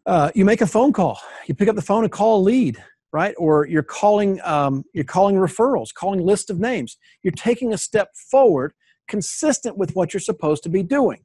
uh, 0.06 0.30
you 0.36 0.46
make 0.46 0.62
a 0.62 0.68
phone 0.68 0.94
call. 0.94 1.20
You 1.48 1.56
pick 1.56 1.70
up 1.70 1.76
the 1.76 1.82
phone 1.82 2.04
and 2.04 2.12
call 2.12 2.40
a 2.40 2.44
lead 2.44 2.84
right 3.14 3.36
or 3.38 3.68
you're 3.68 3.84
calling 3.84 4.40
um, 4.44 4.84
you're 4.94 5.04
calling 5.04 5.36
referrals 5.36 5.94
calling 5.94 6.22
list 6.22 6.50
of 6.50 6.60
names 6.60 6.98
you're 7.24 7.32
taking 7.32 7.74
a 7.74 7.78
step 7.78 8.10
forward 8.32 8.74
consistent 9.08 9.78
with 9.78 9.96
what 9.96 10.14
you're 10.14 10.22
supposed 10.22 10.64
to 10.64 10.70
be 10.70 10.84
doing 10.84 11.22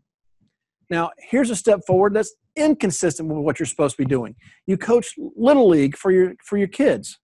now 0.91 1.11
here's 1.19 1.51
a 1.51 1.57
step 1.57 1.81
forward 1.87 2.15
that's 2.15 2.35
inconsistent 2.57 3.29
with 3.29 3.39
what 3.39 3.59
you're 3.59 3.67
supposed 3.67 3.97
to 3.97 4.03
be 4.03 4.09
doing. 4.09 4.35
You 4.67 4.77
coach 4.77 5.15
little 5.37 5.69
league 5.69 5.97
for 5.97 6.11
your 6.11 6.35
for 6.43 6.57
your 6.57 6.69
kids. 6.69 7.19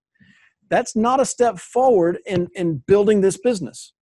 That's 0.68 0.94
not 0.94 1.20
a 1.20 1.24
step 1.24 1.58
forward 1.58 2.18
in 2.26 2.48
in 2.54 2.82
building 2.86 3.20
this 3.20 3.38
business. 3.38 3.94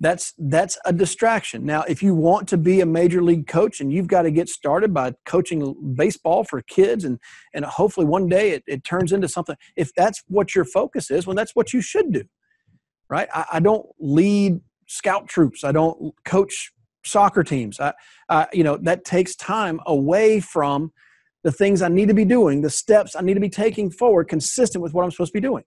That's 0.00 0.32
that's 0.38 0.78
a 0.84 0.92
distraction. 0.92 1.66
Now, 1.66 1.82
if 1.82 2.02
you 2.02 2.14
want 2.14 2.46
to 2.48 2.56
be 2.56 2.80
a 2.80 2.86
major 2.86 3.20
league 3.20 3.48
coach 3.48 3.80
and 3.80 3.92
you've 3.92 4.06
got 4.06 4.22
to 4.22 4.30
get 4.30 4.48
started 4.48 4.94
by 4.94 5.14
coaching 5.26 5.94
baseball 5.96 6.44
for 6.44 6.62
kids 6.62 7.04
and 7.04 7.18
and 7.52 7.64
hopefully 7.64 8.06
one 8.06 8.28
day 8.28 8.50
it, 8.50 8.62
it 8.68 8.84
turns 8.84 9.12
into 9.12 9.28
something, 9.28 9.56
if 9.76 9.92
that's 9.94 10.22
what 10.28 10.54
your 10.54 10.64
focus 10.64 11.10
is, 11.10 11.26
well, 11.26 11.34
that's 11.34 11.56
what 11.56 11.72
you 11.72 11.80
should 11.80 12.12
do. 12.12 12.22
Right? 13.10 13.28
I, 13.34 13.46
I 13.54 13.60
don't 13.60 13.86
lead 13.98 14.60
scout 14.86 15.26
troops. 15.26 15.64
I 15.64 15.72
don't 15.72 16.14
coach 16.24 16.72
soccer 17.04 17.42
teams. 17.42 17.80
I, 17.80 17.92
uh, 18.28 18.46
you 18.52 18.62
know, 18.62 18.76
that 18.76 19.04
takes 19.04 19.34
time 19.34 19.80
away 19.86 20.40
from 20.40 20.92
the 21.42 21.52
things 21.52 21.82
I 21.82 21.88
need 21.88 22.08
to 22.08 22.14
be 22.14 22.24
doing, 22.24 22.60
the 22.60 22.70
steps 22.70 23.16
I 23.16 23.22
need 23.22 23.34
to 23.34 23.40
be 23.40 23.48
taking 23.48 23.90
forward, 23.90 24.28
consistent 24.28 24.82
with 24.82 24.92
what 24.92 25.04
I'm 25.04 25.10
supposed 25.10 25.32
to 25.32 25.40
be 25.40 25.46
doing. 25.46 25.64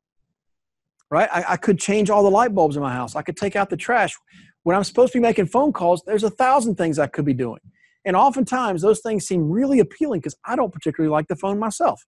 Right? 1.12 1.30
I, 1.32 1.44
I 1.50 1.58
could 1.58 1.78
change 1.78 2.10
all 2.10 2.24
the 2.24 2.32
light 2.32 2.56
bulbs 2.56 2.78
in 2.78 2.82
my 2.82 2.94
house. 2.94 3.16
I 3.16 3.22
could 3.22 3.38
take 3.38 3.56
out 3.56 3.70
the 3.70 3.78
trash. 3.78 4.18
When 4.64 4.76
I'm 4.76 4.84
supposed 4.84 5.12
to 5.14 5.20
be 5.20 5.22
making 5.22 5.48
phone 5.48 5.74
calls, 5.74 6.02
there's 6.08 6.24
a 6.24 6.30
thousand 6.30 6.76
things 6.76 6.98
I 6.98 7.08
could 7.08 7.26
be 7.26 7.34
doing. 7.34 7.60
And 8.06 8.16
oftentimes 8.16 8.82
those 8.82 9.02
things 9.02 9.28
seem 9.28 9.50
really 9.50 9.80
appealing 9.80 10.22
because 10.22 10.38
I 10.46 10.56
don't 10.56 10.74
particularly 10.74 11.12
like 11.12 11.28
the 11.28 11.36
phone 11.36 11.60
myself. 11.60 12.04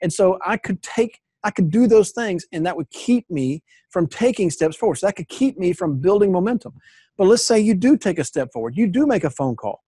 And 0.00 0.12
so 0.12 0.38
I 0.44 0.56
could 0.56 0.82
take, 0.82 1.20
I 1.42 1.50
could 1.50 1.70
do 1.70 1.86
those 1.86 2.12
things 2.12 2.46
and 2.52 2.64
that 2.64 2.76
would 2.76 2.90
keep 2.90 3.28
me 3.30 3.62
from 3.90 4.06
taking 4.06 4.50
steps 4.50 4.76
forward. 4.76 4.96
So 4.96 5.06
that 5.06 5.16
could 5.16 5.28
keep 5.28 5.58
me 5.58 5.72
from 5.72 5.98
building 5.98 6.32
momentum. 6.32 6.74
But 7.16 7.26
let's 7.26 7.46
say 7.46 7.60
you 7.60 7.74
do 7.74 7.96
take 7.96 8.18
a 8.18 8.24
step 8.24 8.52
forward, 8.52 8.76
you 8.76 8.86
do 8.86 9.06
make 9.06 9.24
a 9.24 9.30
phone 9.30 9.56
call. 9.56 9.82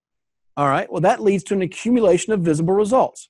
All 0.55 0.67
right, 0.67 0.91
well, 0.91 1.01
that 1.01 1.21
leads 1.21 1.43
to 1.45 1.53
an 1.53 1.61
accumulation 1.61 2.33
of 2.33 2.39
visible 2.41 2.73
results. 2.73 3.29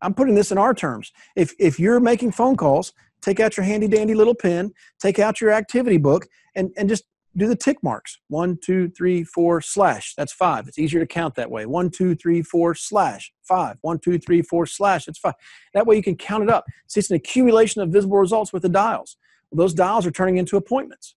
I'm 0.00 0.14
putting 0.14 0.34
this 0.34 0.50
in 0.50 0.58
our 0.58 0.72
terms. 0.72 1.12
If, 1.36 1.52
if 1.58 1.78
you're 1.78 2.00
making 2.00 2.32
phone 2.32 2.56
calls, 2.56 2.92
take 3.24 3.40
out 3.40 3.56
your 3.56 3.64
handy 3.64 3.88
dandy 3.88 4.14
little 4.14 4.34
pen, 4.34 4.72
take 5.00 5.18
out 5.18 5.40
your 5.40 5.50
activity 5.50 5.96
book, 5.96 6.26
and, 6.54 6.70
and 6.76 6.88
just 6.88 7.04
do 7.36 7.48
the 7.48 7.56
tick 7.56 7.78
marks. 7.82 8.18
One, 8.28 8.58
two, 8.62 8.88
three, 8.90 9.24
four, 9.24 9.60
slash. 9.60 10.14
That's 10.16 10.32
five. 10.32 10.68
It's 10.68 10.78
easier 10.78 11.00
to 11.00 11.06
count 11.06 11.34
that 11.34 11.50
way. 11.50 11.66
One, 11.66 11.90
two, 11.90 12.14
three, 12.14 12.42
four, 12.42 12.74
slash. 12.74 13.32
Five. 13.42 13.78
One, 13.80 13.98
two, 13.98 14.18
three, 14.18 14.42
four, 14.42 14.66
slash. 14.66 15.08
It's 15.08 15.18
five. 15.18 15.34
That 15.72 15.86
way 15.86 15.96
you 15.96 16.02
can 16.02 16.16
count 16.16 16.44
it 16.44 16.50
up. 16.50 16.64
See, 16.86 17.00
it's 17.00 17.10
an 17.10 17.16
accumulation 17.16 17.82
of 17.82 17.88
visible 17.88 18.18
results 18.18 18.52
with 18.52 18.62
the 18.62 18.68
dials. 18.68 19.16
Well, 19.50 19.64
those 19.64 19.74
dials 19.74 20.06
are 20.06 20.12
turning 20.12 20.36
into 20.36 20.56
appointments. 20.56 21.16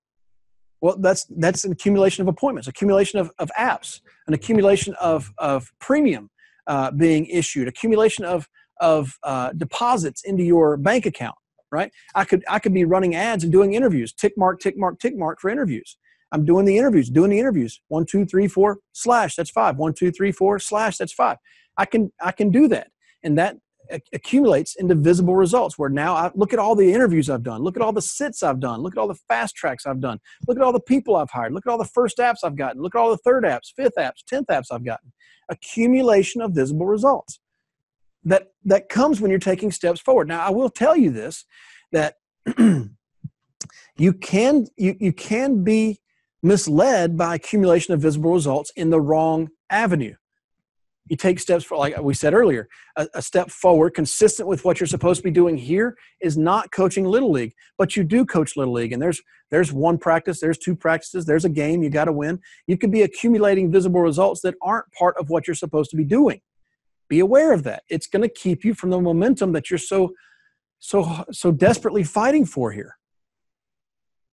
Well, 0.81 0.97
that's 0.97 1.25
that's 1.37 1.65
an 1.65 1.71
accumulation 1.71 2.21
of 2.21 2.27
appointments, 2.27 2.67
accumulation 2.67 3.19
of, 3.19 3.31
of 3.39 3.49
apps, 3.57 4.01
an 4.27 4.33
accumulation 4.33 4.93
of, 5.01 5.31
of 5.37 5.71
premium 5.79 6.29
uh, 6.67 6.91
being 6.91 7.25
issued, 7.27 7.67
accumulation 7.67 8.25
of 8.25 8.47
of 8.79 9.17
uh, 9.23 9.53
deposits 9.53 10.23
into 10.23 10.43
your 10.43 10.77
bank 10.77 11.07
account. 11.07 11.35
Right? 11.71 11.91
I 12.15 12.23
could 12.25 12.43
I 12.47 12.59
could 12.59 12.73
be 12.73 12.85
running 12.85 13.15
ads 13.15 13.43
and 13.43 13.51
doing 13.51 13.73
interviews, 13.73 14.13
tick 14.13 14.33
mark, 14.37 14.59
tick 14.59 14.77
mark, 14.77 14.99
tick 14.99 15.17
mark 15.17 15.39
for 15.41 15.49
interviews. 15.49 15.97
I'm 16.31 16.45
doing 16.45 16.65
the 16.65 16.77
interviews, 16.77 17.09
doing 17.09 17.31
the 17.31 17.39
interviews. 17.39 17.81
One, 17.87 18.05
two, 18.05 18.25
three, 18.25 18.47
four, 18.47 18.79
slash, 18.91 19.35
that's 19.35 19.49
five. 19.49 19.77
One, 19.77 19.93
two, 19.93 20.11
three, 20.11 20.31
four, 20.31 20.59
slash, 20.59 20.97
that's 20.97 21.13
five. 21.13 21.37
I 21.77 21.85
can 21.85 22.11
I 22.21 22.31
can 22.31 22.51
do 22.51 22.67
that, 22.69 22.89
and 23.23 23.37
that 23.37 23.57
accumulates 24.13 24.75
into 24.75 24.95
visible 24.95 25.35
results 25.35 25.77
where 25.77 25.89
now 25.89 26.13
I 26.13 26.31
look 26.35 26.53
at 26.53 26.59
all 26.59 26.75
the 26.75 26.91
interviews 26.91 27.29
I've 27.29 27.43
done, 27.43 27.61
look 27.61 27.75
at 27.75 27.81
all 27.81 27.93
the 27.93 28.01
sits 28.01 28.43
I've 28.43 28.59
done, 28.59 28.81
look 28.81 28.95
at 28.95 28.99
all 28.99 29.07
the 29.07 29.19
fast 29.27 29.55
tracks 29.55 29.85
I've 29.85 30.01
done, 30.01 30.19
look 30.47 30.57
at 30.57 30.63
all 30.63 30.73
the 30.73 30.79
people 30.79 31.15
I've 31.15 31.29
hired, 31.29 31.53
look 31.53 31.65
at 31.65 31.71
all 31.71 31.77
the 31.77 31.85
first 31.85 32.17
apps 32.17 32.37
I've 32.43 32.55
gotten, 32.55 32.81
look 32.81 32.95
at 32.95 32.99
all 32.99 33.09
the 33.09 33.17
third 33.17 33.43
apps, 33.43 33.71
fifth 33.75 33.95
apps, 33.97 34.23
tenth 34.27 34.47
apps 34.47 34.67
I've 34.71 34.85
gotten. 34.85 35.11
Accumulation 35.49 36.41
of 36.41 36.51
visible 36.51 36.85
results. 36.85 37.39
That 38.27 38.47
that 38.65 38.89
comes 38.89 39.21
when 39.21 39.31
you're 39.31 39.39
taking 39.39 39.71
steps 39.71 40.01
forward. 40.01 40.27
Now 40.27 40.45
I 40.45 40.49
will 40.49 40.69
tell 40.69 40.95
you 40.95 41.11
this 41.11 41.45
that 41.93 42.15
you 42.57 44.13
can 44.21 44.67
you, 44.75 44.95
you 44.99 45.13
can 45.13 45.63
be 45.63 45.99
misled 46.43 47.17
by 47.17 47.35
accumulation 47.35 47.93
of 47.93 48.01
visible 48.01 48.33
results 48.33 48.71
in 48.75 48.89
the 48.89 48.99
wrong 48.99 49.47
avenue. 49.69 50.15
You 51.09 51.15
take 51.15 51.39
steps 51.39 51.63
for, 51.63 51.77
like 51.77 51.97
we 52.01 52.13
said 52.13 52.33
earlier, 52.33 52.67
a, 52.97 53.07
a, 53.13 53.21
step 53.21 53.49
forward 53.49 53.91
consistent 53.91 54.45
with 54.45 54.65
what 54.65 54.77
you're 54.77 54.87
supposed 54.87 55.19
to 55.19 55.23
be 55.23 55.31
doing 55.31 55.57
here 55.57 55.95
is 56.21 56.37
not 56.37 56.71
coaching 56.73 57.05
little 57.05 57.31
league, 57.31 57.53
but 57.77 57.95
you 57.95 58.03
do 58.03 58.25
coach 58.25 58.57
little 58.57 58.73
league. 58.73 58.91
And 58.91 59.01
there's 59.01 59.21
there's 59.49 59.71
one 59.71 59.97
practice, 59.97 60.41
there's 60.41 60.57
two 60.57 60.75
practices, 60.75 61.25
there's 61.25 61.45
a 61.45 61.49
game 61.49 61.81
you 61.81 61.89
got 61.89 62.05
to 62.05 62.11
win. 62.11 62.39
You 62.67 62.77
could 62.77 62.91
be 62.91 63.03
accumulating 63.03 63.71
visible 63.71 64.01
results 64.01 64.41
that 64.41 64.55
aren't 64.61 64.91
part 64.91 65.15
of 65.17 65.29
what 65.29 65.47
you're 65.47 65.55
supposed 65.55 65.91
to 65.91 65.95
be 65.97 66.03
doing. 66.03 66.41
Be 67.07 67.19
aware 67.19 67.53
of 67.53 67.63
that. 67.63 67.83
It's 67.89 68.07
going 68.07 68.23
to 68.23 68.29
keep 68.29 68.65
you 68.65 68.73
from 68.73 68.89
the 68.89 68.99
momentum 68.99 69.51
that 69.53 69.69
you're 69.69 69.77
so 69.77 70.13
so 70.79 71.25
so 71.31 71.51
desperately 71.51 72.03
fighting 72.03 72.45
for 72.45 72.71
here. 72.71 72.97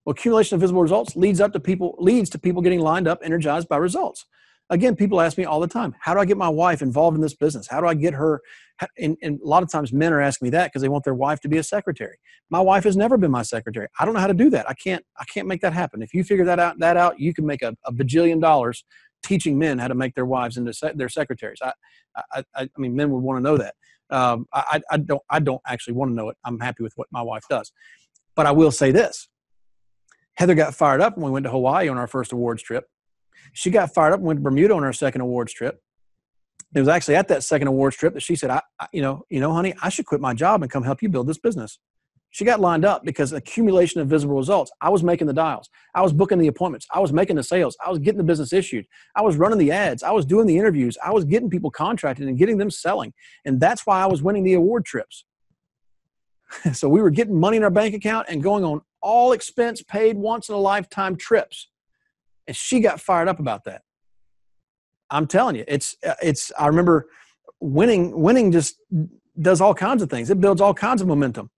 Accumulation 0.06 0.56
of 0.56 0.60
visible 0.60 0.82
results 0.82 1.16
leads 1.16 1.40
up 1.40 1.52
to 1.52 1.60
people 1.60 1.94
leads 1.98 2.28
to 2.30 2.38
people 2.38 2.62
getting 2.62 2.80
lined 2.80 3.08
up, 3.08 3.20
energized 3.22 3.68
by 3.68 3.78
results. 3.78 4.26
Again, 4.70 4.96
people 4.96 5.20
ask 5.20 5.37
me 5.37 5.44
all 5.44 5.60
the 5.60 5.68
time, 5.68 5.94
how 6.00 6.14
do 6.14 6.20
I 6.20 6.24
get 6.24 6.38
my 6.38 6.48
wife 6.48 6.80
involved 6.80 7.14
in 7.14 7.20
this 7.20 7.34
business? 7.34 7.68
How 7.68 7.80
do 7.82 7.87
I 7.87 7.92
get 7.92 8.14
her? 8.14 8.40
And, 8.98 9.16
and 9.22 9.38
a 9.40 9.46
lot 9.46 9.62
of 9.62 9.70
times 9.70 9.92
men 9.92 10.10
are 10.10 10.22
asking 10.22 10.46
me 10.46 10.50
that 10.50 10.68
because 10.68 10.80
they 10.80 10.88
want 10.88 11.04
their 11.04 11.14
wife 11.14 11.38
to 11.40 11.48
be 11.48 11.58
a 11.58 11.62
secretary. 11.62 12.16
My 12.48 12.60
wife 12.60 12.84
has 12.84 12.96
never 12.96 13.18
been 13.18 13.30
my 13.30 13.42
secretary. 13.42 13.88
I 14.00 14.06
don't 14.06 14.14
know 14.14 14.20
how 14.20 14.26
to 14.26 14.34
do 14.34 14.48
that. 14.50 14.68
I 14.68 14.72
can't, 14.72 15.04
I 15.18 15.24
can't 15.24 15.46
make 15.46 15.60
that 15.60 15.74
happen. 15.74 16.02
If 16.02 16.14
you 16.14 16.24
figure 16.24 16.46
that 16.46 16.58
out, 16.58 16.78
that 16.78 16.96
out, 16.96 17.20
you 17.20 17.34
can 17.34 17.44
make 17.44 17.60
a, 17.60 17.76
a 17.84 17.92
bajillion 17.92 18.40
dollars 18.40 18.84
teaching 19.24 19.58
men 19.58 19.78
how 19.78 19.88
to 19.88 19.94
make 19.94 20.14
their 20.14 20.26
wives 20.26 20.56
into 20.56 20.72
se- 20.72 20.92
their 20.94 21.08
secretaries. 21.08 21.58
I, 21.62 21.72
I, 22.16 22.44
I, 22.54 22.62
I 22.62 22.68
mean, 22.78 22.94
men 22.94 23.10
would 23.10 23.22
want 23.22 23.38
to 23.38 23.42
know 23.42 23.56
that. 23.56 23.74
Um, 24.10 24.46
I, 24.52 24.80
I 24.90 24.98
don't, 24.98 25.22
I 25.30 25.40
don't 25.40 25.62
actually 25.66 25.94
want 25.94 26.10
to 26.10 26.14
know 26.14 26.28
it. 26.28 26.37
I'm 26.44 26.60
happy 26.60 26.82
with 26.82 26.92
what 26.96 27.08
my 27.10 27.22
wife 27.22 27.44
does, 27.48 27.72
but 28.37 28.46
I 28.46 28.52
will 28.52 28.70
say 28.70 28.92
this: 28.92 29.28
Heather 30.34 30.54
got 30.54 30.74
fired 30.74 31.00
up 31.00 31.16
when 31.16 31.26
we 31.26 31.30
went 31.32 31.44
to 31.44 31.50
Hawaii 31.50 31.88
on 31.88 31.96
our 31.96 32.06
first 32.06 32.32
awards 32.32 32.62
trip. 32.62 32.84
She 33.52 33.70
got 33.70 33.92
fired 33.94 34.12
up 34.12 34.20
and 34.20 34.26
went 34.26 34.38
to 34.38 34.42
Bermuda 34.42 34.74
on 34.74 34.84
our 34.84 34.92
second 34.92 35.20
awards 35.22 35.52
trip. 35.52 35.80
It 36.74 36.80
was 36.80 36.88
actually 36.88 37.16
at 37.16 37.28
that 37.28 37.44
second 37.44 37.68
awards 37.68 37.96
trip 37.96 38.14
that 38.14 38.22
she 38.22 38.37
said, 38.37 38.50
I, 38.50 38.60
I, 38.80 38.88
you 38.92 39.00
know, 39.00 39.24
you 39.30 39.40
know, 39.40 39.52
honey, 39.52 39.74
I 39.80 39.88
should 39.88 40.06
quit 40.06 40.20
my 40.20 40.34
job 40.34 40.62
and 40.62 40.70
come 40.70 40.82
help 40.82 41.02
you 41.02 41.08
build 41.08 41.26
this 41.28 41.38
business. 41.38 41.78
She 42.34 42.44
got 42.44 42.58
lined 42.58 42.84
up 42.84 43.04
because 43.04 43.32
accumulation 43.32 44.00
of 44.00 44.08
visible 44.08 44.34
results. 44.34 44.72
I 44.80 44.88
was 44.88 45.04
making 45.04 45.28
the 45.28 45.32
dials. 45.32 45.70
I 45.94 46.02
was 46.02 46.12
booking 46.12 46.40
the 46.40 46.48
appointments. 46.48 46.84
I 46.92 46.98
was 46.98 47.12
making 47.12 47.36
the 47.36 47.44
sales. 47.44 47.76
I 47.86 47.88
was 47.90 48.00
getting 48.00 48.18
the 48.18 48.24
business 48.24 48.52
issued. 48.52 48.86
I 49.14 49.22
was 49.22 49.36
running 49.36 49.56
the 49.56 49.70
ads. 49.70 50.02
I 50.02 50.10
was 50.10 50.26
doing 50.26 50.48
the 50.48 50.58
interviews. 50.58 50.98
I 51.00 51.12
was 51.12 51.24
getting 51.24 51.48
people 51.48 51.70
contracted 51.70 52.26
and 52.26 52.36
getting 52.36 52.58
them 52.58 52.72
selling. 52.72 53.12
And 53.44 53.60
that's 53.60 53.86
why 53.86 54.02
I 54.02 54.06
was 54.06 54.20
winning 54.20 54.42
the 54.42 54.54
award 54.54 54.84
trips. 54.84 55.24
so 56.72 56.88
we 56.88 57.00
were 57.00 57.10
getting 57.10 57.38
money 57.38 57.56
in 57.56 57.62
our 57.62 57.70
bank 57.70 57.94
account 57.94 58.26
and 58.28 58.42
going 58.42 58.64
on 58.64 58.80
all 59.00 59.30
expense 59.30 59.80
paid 59.80 60.16
once 60.16 60.48
in 60.48 60.56
a 60.56 60.58
lifetime 60.58 61.14
trips 61.14 61.68
and 62.48 62.56
she 62.56 62.80
got 62.80 63.00
fired 63.00 63.28
up 63.28 63.38
about 63.38 63.64
that 63.64 63.82
i'm 65.10 65.26
telling 65.26 65.56
you 65.56 65.64
it's 65.68 65.94
uh, 66.06 66.14
it's 66.22 66.50
i 66.58 66.66
remember 66.66 67.06
winning 67.60 68.18
winning 68.18 68.50
just 68.50 68.80
does 69.40 69.60
all 69.60 69.74
kinds 69.74 70.02
of 70.02 70.08
things 70.08 70.30
it 70.30 70.40
builds 70.40 70.60
all 70.60 70.72
kinds 70.72 71.02
of 71.02 71.06
momentum 71.06 71.50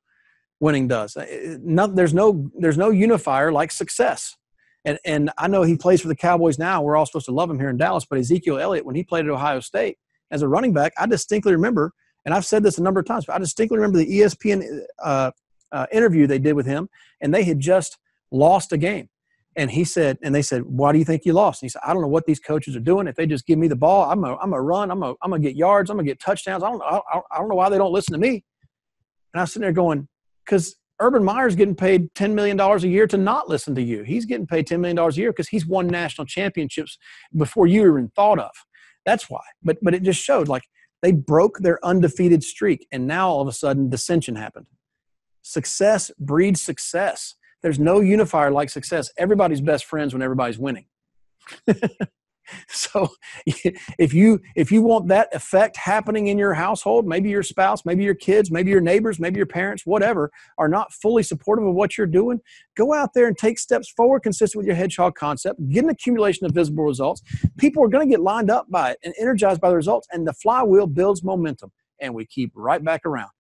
winning 0.61 0.89
does 0.89 1.17
uh, 1.17 1.57
there's 1.93 2.15
no 2.15 2.51
there's 2.59 2.79
no 2.79 2.91
unifier 2.91 3.53
like 3.53 3.71
success 3.71 4.37
and 4.85 4.99
and 5.05 5.31
i 5.39 5.47
know 5.47 5.63
he 5.63 5.77
plays 5.77 6.01
for 6.01 6.09
the 6.09 6.17
cowboys 6.17 6.59
now 6.59 6.83
we're 6.83 6.97
all 6.97 7.07
supposed 7.07 7.27
to 7.27 7.33
love 7.33 7.51
him 7.51 7.59
here 7.59 7.69
in 7.69 7.77
dallas 7.77 8.07
but 8.09 8.19
ezekiel 8.19 8.59
elliott 8.59 8.85
when 8.85 8.95
he 8.95 9.05
played 9.05 9.27
at 9.27 9.31
ohio 9.31 9.61
state 9.61 9.99
as 10.31 10.43
a 10.43 10.49
running 10.49 10.73
back 10.73 10.93
i 10.99 11.07
distinctly 11.07 11.53
remember 11.53 11.93
and 12.25 12.35
i've 12.35 12.47
said 12.47 12.63
this 12.63 12.79
a 12.79 12.83
number 12.83 13.01
of 13.01 13.07
times 13.07 13.27
but 13.27 13.35
i 13.35 13.39
distinctly 13.39 13.77
remember 13.77 13.99
the 13.99 14.21
espn 14.21 14.81
uh, 15.03 15.31
uh, 15.73 15.87
interview 15.93 16.27
they 16.27 16.39
did 16.39 16.55
with 16.55 16.67
him 16.67 16.89
and 17.21 17.35
they 17.35 17.45
had 17.45 17.61
just 17.61 17.99
lost 18.31 18.73
a 18.73 18.79
game 18.79 19.09
and 19.57 19.71
he 19.71 19.85
said, 19.85 20.19
and 20.23 20.35
they 20.35 20.43
said, 20.43 20.65
why 20.67 20.93
do 20.93 20.99
you 20.99 21.05
think 21.05 21.25
you 21.25 21.33
lost? 21.33 21.63
And 21.63 21.67
he 21.67 21.71
said, 21.71 21.81
I 21.85 21.95
don't 21.95 22.03
know 22.03 22.09
what 22.09 22.27
these 22.27 22.39
coaches 22.39 22.77
are 22.77 22.81
doing. 22.81 23.07
If 23.07 23.17
they 23.17 23.27
just 23.27 23.47
give 23.47 23.59
me 23.59 23.69
the 23.69 23.77
ball, 23.77 24.11
I'm 24.11 24.23
a, 24.23 24.37
I'm 24.37 24.53
a 24.53 24.61
run. 24.61 24.91
I'm 24.91 25.03
a, 25.03 25.15
I'm 25.23 25.31
gonna 25.31 25.39
get 25.39 25.57
yards. 25.57 25.89
I'm 25.89 25.97
gonna 25.97 26.07
get 26.07 26.21
touchdowns. 26.21 26.63
I 26.63 26.69
don't, 26.69 26.83
I, 26.83 27.01
I 27.33 27.39
don't 27.39 27.49
know 27.49 27.55
why 27.55 27.71
they 27.71 27.79
don't 27.79 27.93
listen 27.93 28.13
to 28.13 28.19
me. 28.19 28.45
And 29.33 29.41
I 29.41 29.41
was 29.41 29.53
sitting 29.53 29.63
there 29.63 29.73
going, 29.73 30.09
because 30.47 30.77
Urban 31.01 31.23
Meyer's 31.23 31.57
getting 31.57 31.75
paid 31.75 32.13
$10 32.15 32.33
million 32.33 32.59
a 32.59 32.79
year 32.79 33.07
to 33.07 33.19
not 33.19 33.49
listen 33.49 33.75
to 33.75 33.83
you. 33.83 34.03
He's 34.03 34.25
getting 34.25 34.47
paid 34.47 34.67
$10 34.67 34.81
million 34.81 34.99
a 34.99 35.11
year 35.11 35.31
because 35.33 35.49
he's 35.49 35.67
won 35.67 35.89
national 35.89 36.27
championships 36.27 36.97
before 37.37 37.67
you 37.67 37.83
even 37.83 38.11
thought 38.17 38.39
of. 38.39 38.53
That's 39.05 39.29
why. 39.29 39.43
But, 39.63 39.77
but 39.83 39.95
it 39.95 40.03
just 40.03 40.23
showed 40.23 40.49
like 40.49 40.63
they 41.03 41.13
broke 41.13 41.59
their 41.59 41.85
undefeated 41.85 42.43
streak. 42.43 42.87
And 42.91 43.07
now 43.07 43.29
all 43.29 43.43
of 43.43 43.49
a 43.49 43.53
sudden 43.53 43.91
dissension 43.91 44.37
happened. 44.37 44.67
Success 45.43 46.11
breeds 46.19 46.63
success. 46.63 47.35
There's 47.63 47.79
no 47.79 48.01
unifier 48.01 48.51
like 48.51 48.71
success. 48.71 49.11
Everybody's 49.19 49.61
best 49.61 49.85
friends 49.85 50.15
when 50.15 50.23
everybody's 50.23 50.59
winning. 50.59 50.87
so 52.69 53.09
if 53.47 54.15
you 54.15 54.41
if 54.55 54.73
you 54.73 54.83
want 54.83 55.09
that 55.09 55.35
effect 55.35 55.77
happening 55.77 56.29
in 56.29 56.39
your 56.39 56.55
household 56.55 57.07
maybe 57.07 57.29
your 57.29 57.43
spouse 57.43 57.85
maybe 57.85 58.05
your 58.05 58.15
kids 58.15 58.51
maybe 58.51 58.71
your 58.71 58.81
neighbors 58.81 59.19
maybe 59.19 59.37
your 59.37 59.47
parents 59.47 59.85
whatever 59.85 60.31
are 60.59 60.69
not 60.69 60.93
fully 60.93 61.23
supportive 61.23 61.67
of 61.67 61.75
what 61.75 61.97
you're 61.97 62.07
doing 62.07 62.41
go 62.77 62.93
out 62.93 63.11
there 63.15 63.27
and 63.27 63.37
take 63.39 63.59
steps 63.59 63.91
forward 63.91 64.21
consistent 64.21 64.59
with 64.59 64.67
your 64.67 64.77
hedgehog 64.77 65.15
concept 65.15 65.61
get 65.69 65.85
an 65.85 65.91
accumulation 65.91 66.47
of 66.47 66.53
visible 66.53 66.85
results. 66.85 67.23
People 67.59 67.83
are 67.85 67.89
going 67.89 68.09
to 68.09 68.11
get 68.11 68.21
lined 68.23 68.51
up 68.51 68.67
by 68.71 68.93
it 68.93 68.99
and 69.05 69.15
energized 69.19 69.61
by 69.61 69.71
the 69.71 69.77
results 69.77 70.09
and 70.13 70.27
the 70.27 70.33
flywheel 70.33 70.87
builds 70.87 71.23
momentum 71.23 71.71
and 72.01 72.15
we 72.15 72.27
keep 72.27 72.53
right 72.55 72.85
back 72.85 73.05
around 73.05 73.31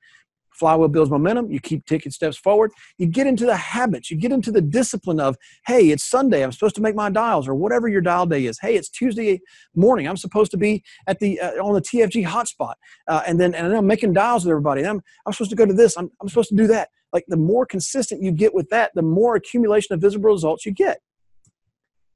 flywheel 0.56 0.88
builds 0.88 1.10
momentum 1.10 1.50
you 1.50 1.60
keep 1.60 1.84
taking 1.86 2.10
steps 2.10 2.36
forward 2.36 2.70
you 2.98 3.06
get 3.06 3.26
into 3.26 3.44
the 3.44 3.56
habits 3.56 4.10
you 4.10 4.16
get 4.16 4.32
into 4.32 4.50
the 4.50 4.60
discipline 4.60 5.20
of 5.20 5.36
hey 5.66 5.90
it's 5.90 6.04
sunday 6.04 6.42
i'm 6.42 6.52
supposed 6.52 6.74
to 6.74 6.80
make 6.80 6.94
my 6.94 7.10
dials 7.10 7.46
or 7.46 7.54
whatever 7.54 7.88
your 7.88 8.00
dial 8.00 8.26
day 8.26 8.46
is. 8.46 8.58
Hey 8.60 8.76
it's 8.76 8.88
tuesday 8.88 9.40
morning 9.74 10.08
i'm 10.08 10.16
supposed 10.16 10.50
to 10.50 10.56
be 10.56 10.82
at 11.06 11.18
the 11.18 11.38
uh, 11.40 11.52
on 11.62 11.74
the 11.74 11.82
tfg 11.82 12.26
hotspot 12.26 12.74
uh, 13.08 13.22
and 13.26 13.40
then 13.40 13.54
and 13.54 13.74
i'm 13.74 13.86
making 13.86 14.12
dials 14.12 14.44
with 14.44 14.50
everybody 14.50 14.86
I'm, 14.86 15.02
I'm 15.26 15.32
supposed 15.32 15.50
to 15.50 15.56
go 15.56 15.66
to 15.66 15.72
this 15.74 15.96
I'm, 15.96 16.10
I'm 16.20 16.28
supposed 16.28 16.50
to 16.50 16.56
do 16.56 16.66
that. 16.68 16.90
Like 17.12 17.24
the 17.28 17.36
more 17.36 17.66
consistent 17.66 18.22
you 18.22 18.32
get 18.32 18.54
with 18.54 18.68
that 18.70 18.92
the 18.94 19.02
more 19.02 19.36
accumulation 19.36 19.94
of 19.94 20.00
visible 20.00 20.30
results 20.30 20.66
you 20.66 20.72
get. 20.72 20.98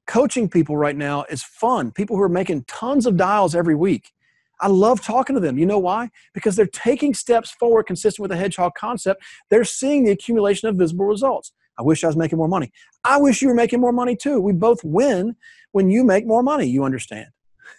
Coaching 0.06 0.48
people 0.48 0.76
right 0.76 0.96
now 0.96 1.24
is 1.30 1.42
fun. 1.42 1.92
People 1.92 2.16
who 2.16 2.22
are 2.22 2.28
making 2.28 2.64
tons 2.64 3.06
of 3.06 3.16
dials 3.16 3.54
every 3.54 3.76
week 3.76 4.10
I 4.60 4.68
love 4.68 5.00
talking 5.00 5.34
to 5.34 5.40
them. 5.40 5.58
You 5.58 5.66
know 5.66 5.78
why? 5.78 6.10
Because 6.34 6.56
they're 6.56 6.66
taking 6.66 7.14
steps 7.14 7.50
forward 7.50 7.84
consistent 7.84 8.22
with 8.22 8.30
the 8.30 8.36
hedgehog 8.36 8.72
concept. 8.76 9.22
They're 9.48 9.64
seeing 9.64 10.04
the 10.04 10.12
accumulation 10.12 10.68
of 10.68 10.76
visible 10.76 11.06
results. 11.06 11.52
I 11.78 11.82
wish 11.82 12.04
I 12.04 12.08
was 12.08 12.16
making 12.16 12.38
more 12.38 12.48
money. 12.48 12.70
I 13.04 13.16
wish 13.16 13.40
you 13.40 13.48
were 13.48 13.54
making 13.54 13.80
more 13.80 13.92
money 13.92 14.14
too. 14.14 14.40
We 14.40 14.52
both 14.52 14.84
win 14.84 15.34
when 15.72 15.88
you 15.88 16.04
make 16.04 16.26
more 16.26 16.42
money, 16.42 16.66
you 16.66 16.84
understand. 16.84 17.28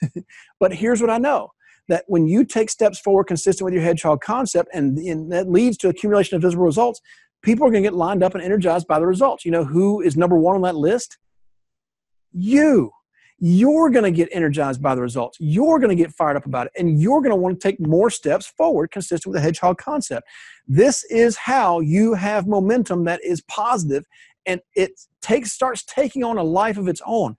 but 0.60 0.74
here's 0.74 1.02
what 1.02 1.10
I 1.10 1.18
know 1.18 1.52
that 1.88 2.06
when 2.08 2.26
you 2.26 2.46
take 2.46 2.70
steps 2.70 3.00
forward 3.00 3.26
consistent 3.26 3.66
with 3.66 3.74
your 3.74 3.84
hedgehog 3.84 4.22
concept 4.22 4.70
and, 4.74 4.98
and 4.98 5.32
that 5.32 5.50
leads 5.50 5.78
to 5.78 5.90
accumulation 5.90 6.36
of 6.36 6.42
visible 6.42 6.64
results, 6.64 7.02
people 7.42 7.68
are 7.68 7.72
going 7.72 7.84
to 7.84 7.90
get 7.90 7.96
lined 7.96 8.24
up 8.24 8.34
and 8.34 8.44
energized 8.44 8.88
by 8.88 8.98
the 8.98 9.06
results. 9.06 9.46
You 9.46 9.52
know 9.52 9.66
who 9.66 10.02
is 10.02 10.16
number 10.16 10.38
one 10.38 10.56
on 10.56 10.62
that 10.62 10.76
list? 10.76 11.18
You 12.32 12.92
you're 13.44 13.90
going 13.90 14.04
to 14.04 14.16
get 14.16 14.30
energized 14.32 14.84
by 14.84 14.94
the 14.94 15.02
results. 15.02 15.36
You're 15.42 15.80
going 15.80 15.90
to 15.90 15.96
get 15.96 16.14
fired 16.14 16.38
up 16.38 16.46
about 16.46 16.68
it, 16.68 16.74
and 16.78 17.02
you're 17.02 17.22
going 17.22 17.32
to 17.32 17.36
want 17.36 17.60
to 17.60 17.68
take 17.68 17.80
more 17.80 18.12
steps 18.12 18.46
forward 18.46 18.92
consistent 18.92 19.34
with 19.34 19.42
the 19.42 19.42
hedgehog 19.42 19.80
concept. 19.80 20.28
This 20.68 21.04
is 21.06 21.36
how 21.36 21.80
you 21.80 22.14
have 22.14 22.46
momentum 22.46 23.04
that 23.06 23.20
is 23.24 23.42
positive, 23.50 24.06
and 24.46 24.62
it 24.76 24.92
takes 25.24 25.52
starts 25.52 25.84
taking 25.84 26.24
on 26.24 26.38
a 26.38 26.44
life 26.44 26.78
of 26.78 26.88
its 26.88 27.02
own. 27.04 27.36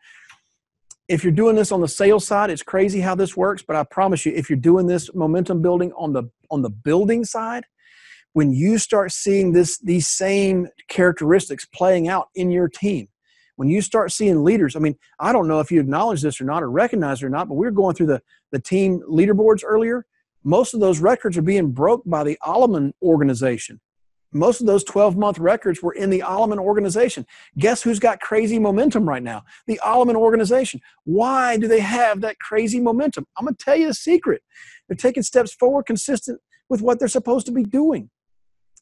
If 1.06 1.22
you're 1.22 1.32
doing 1.32 1.54
this 1.54 1.70
on 1.70 1.80
the 1.80 1.88
sales 1.88 2.26
side, 2.26 2.50
it's 2.50 2.64
crazy 2.64 3.00
how 3.00 3.14
this 3.14 3.36
works, 3.36 3.62
but 3.62 3.76
I 3.76 3.84
promise 3.84 4.26
you, 4.26 4.32
if 4.32 4.50
you're 4.50 4.58
doing 4.58 4.88
this 4.88 5.14
momentum 5.14 5.62
building 5.62 5.92
on 5.92 6.12
the 6.12 6.24
on 6.50 6.62
the 6.62 6.70
building 6.70 7.24
side, 7.24 7.64
when 8.32 8.52
you 8.52 8.76
start 8.76 9.12
seeing 9.12 9.52
this 9.52 9.78
these 9.78 10.08
same 10.08 10.66
characteristics 10.88 11.64
playing 11.64 12.08
out 12.08 12.26
in 12.34 12.50
your 12.50 12.68
team 12.68 13.06
when 13.56 13.68
you 13.68 13.80
start 13.80 14.12
seeing 14.12 14.44
leaders, 14.44 14.76
I 14.76 14.78
mean, 14.78 14.96
I 15.18 15.32
don't 15.32 15.48
know 15.48 15.60
if 15.60 15.70
you 15.70 15.80
acknowledge 15.80 16.22
this 16.22 16.40
or 16.40 16.44
not 16.44 16.62
or 16.62 16.70
recognize 16.70 17.22
it 17.22 17.26
or 17.26 17.30
not, 17.30 17.48
but 17.48 17.54
we 17.54 17.66
were 17.66 17.72
going 17.72 17.94
through 17.94 18.06
the, 18.06 18.22
the 18.50 18.58
team 18.58 19.00
leaderboards 19.08 19.62
earlier. 19.64 20.06
Most 20.44 20.74
of 20.74 20.80
those 20.80 20.98
records 20.98 21.38
are 21.38 21.42
being 21.42 21.70
broke 21.70 22.02
by 22.04 22.24
the 22.24 22.38
Alleman 22.44 22.92
organization. 23.02 23.80
Most 24.32 24.60
of 24.60 24.66
those 24.66 24.82
12 24.84 25.16
month 25.16 25.38
records 25.38 25.82
were 25.82 25.92
in 25.92 26.08
the 26.08 26.20
Alleman 26.20 26.58
organization. 26.58 27.26
Guess 27.58 27.82
who's 27.82 27.98
got 27.98 28.20
crazy 28.20 28.58
momentum 28.58 29.06
right 29.06 29.22
now? 29.22 29.44
The 29.66 29.78
Alleman 29.84 30.14
organization. 30.14 30.80
Why 31.04 31.58
do 31.58 31.68
they 31.68 31.80
have 31.80 32.22
that 32.22 32.38
crazy 32.38 32.80
momentum? 32.80 33.26
I'm 33.36 33.44
going 33.44 33.54
to 33.54 33.64
tell 33.64 33.76
you 33.76 33.88
the 33.88 33.94
secret. 33.94 34.42
They're 34.88 34.96
taking 34.96 35.22
steps 35.22 35.52
forward 35.52 35.84
consistent 35.84 36.40
with 36.70 36.80
what 36.80 36.98
they're 36.98 37.08
supposed 37.08 37.44
to 37.46 37.52
be 37.52 37.62
doing. 37.62 38.08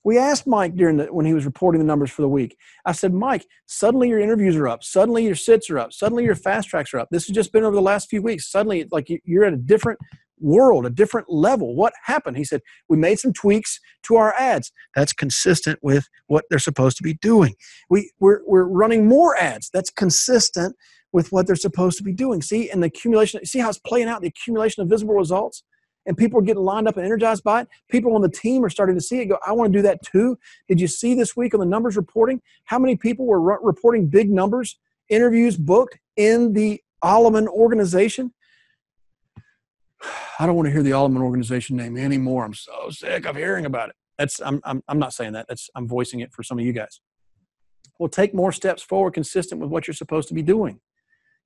We 0.05 0.19
asked 0.19 0.47
Mike 0.47 0.77
during 0.77 0.97
the 0.97 1.07
when 1.07 1.27
he 1.27 1.35
was 1.35 1.45
reporting 1.45 1.79
the 1.79 1.87
numbers 1.87 2.11
for 2.11 2.23
the 2.23 2.29
week. 2.29 2.57
I 2.87 2.93
said, 2.93 3.13
Mike, 3.13 3.47
suddenly 3.67 4.09
your 4.09 4.21
interviews 4.21 4.57
are 4.57 4.69
up. 4.69 4.83
Suddenly 4.83 5.25
your 5.25 5.35
sits 5.35 5.69
are 5.71 5.79
up. 5.79 5.93
Suddenly 5.93 6.25
your 6.25 6.35
fast 6.35 6.69
tracks 6.69 6.95
are 6.95 6.99
up. 6.99 7.09
This 7.11 7.27
has 7.27 7.35
just 7.35 7.53
been 7.53 7.65
over 7.65 7.77
the 7.77 7.83
last 7.83 8.09
few 8.09 8.23
weeks. 8.23 8.51
Suddenly, 8.51 8.87
like 8.91 9.09
you're 9.25 9.45
at 9.45 9.53
a 9.53 9.59
different 9.59 9.99
world, 10.41 10.87
a 10.87 10.91
different 10.91 11.31
level. 11.31 11.75
What 11.77 11.93
happened? 12.05 12.37
He 12.37 12.45
said, 12.45 12.63
We 12.89 12.97
made 12.97 13.19
some 13.19 13.33
tweaks 13.33 13.79
to 14.05 14.17
our 14.17 14.35
ads. 14.39 14.73
That's 14.95 15.13
consistent 15.13 15.79
with 15.83 16.09
what 16.27 16.45
they're 16.49 16.59
supposed 16.59 16.97
to 16.97 17.03
be 17.03 17.15
doing. 17.15 17.55
We, 17.89 18.11
we're, 18.21 18.41
we're 18.47 18.65
running 18.65 19.07
more 19.07 19.37
ads. 19.37 19.71
That's 19.73 19.91
consistent 19.91 20.77
with 21.13 21.33
what 21.33 21.47
they're 21.47 21.57
supposed 21.57 21.99
to 21.99 22.05
be 22.05 22.13
doing. 22.13 22.41
See, 22.41 22.71
and 22.71 22.83
the 22.83 22.87
accumulation, 22.87 23.45
see 23.45 23.59
how 23.59 23.69
it's 23.69 23.79
playing 23.79 24.09
out, 24.09 24.23
the 24.23 24.29
accumulation 24.29 24.83
of 24.83 24.89
visible 24.89 25.15
results? 25.15 25.63
And 26.07 26.17
people 26.17 26.39
are 26.39 26.43
getting 26.43 26.63
lined 26.63 26.89
up 26.89 26.97
and 26.97 27.05
energized 27.05 27.45
by 27.45 27.63
it. 27.63 27.69
People 27.89 28.15
on 28.15 28.23
the 28.23 28.29
team 28.29 28.65
are 28.65 28.71
starting 28.71 28.97
to 28.97 29.01
see 29.01 29.21
it 29.21 29.27
go, 29.27 29.39
I 29.47 29.53
want 29.53 29.73
to 29.73 29.79
do 29.79 29.83
that 29.83 30.03
too. 30.03 30.39
Did 30.69 30.81
you 30.81 30.89
see 30.89 31.15
this 31.15 31.37
week 31.37 31.55
on 31.55 31.61
the 31.61 31.67
numbers 31.67 31.97
reporting 31.97 32.41
how 32.65 32.79
many 32.79 32.97
people 32.97 33.27
were 33.27 33.41
re- 33.41 33.59
reporting 33.63 34.07
big 34.07 34.31
numbers, 34.31 34.79
interviews 35.09 35.57
booked 35.57 35.99
in 36.17 36.55
the 36.55 36.83
Alleman 37.05 37.47
organization? 37.49 38.33
I 40.39 40.47
don't 40.47 40.57
want 40.57 40.67
to 40.67 40.73
hear 40.73 40.83
the 40.83 40.93
Alleman 40.93 41.21
organization 41.21 41.77
name 41.77 41.97
anymore. 41.97 42.45
I'm 42.45 42.55
so 42.55 42.89
sick 42.91 43.27
of 43.27 43.37
hearing 43.37 43.67
about 43.67 43.91
it. 43.91 43.97
That's 44.19 44.41
I'm, 44.41 44.61
I'm, 44.65 44.83
I'm 44.89 44.99
not 44.99 45.13
saying 45.13 45.33
that. 45.33 45.47
That's 45.49 45.71
I'm 45.75 45.87
voicing 45.87 46.21
it 46.21 46.33
for 46.33 46.43
some 46.43 46.59
of 46.59 46.65
you 46.65 46.73
guys. 46.73 47.01
Well, 47.99 48.09
take 48.09 48.35
more 48.35 48.53
steps 48.53 48.83
forward 48.83 49.13
consistent 49.13 49.61
with 49.61 49.71
what 49.71 49.87
you're 49.87 49.95
supposed 49.95 50.29
to 50.29 50.35
be 50.35 50.43
doing 50.43 50.81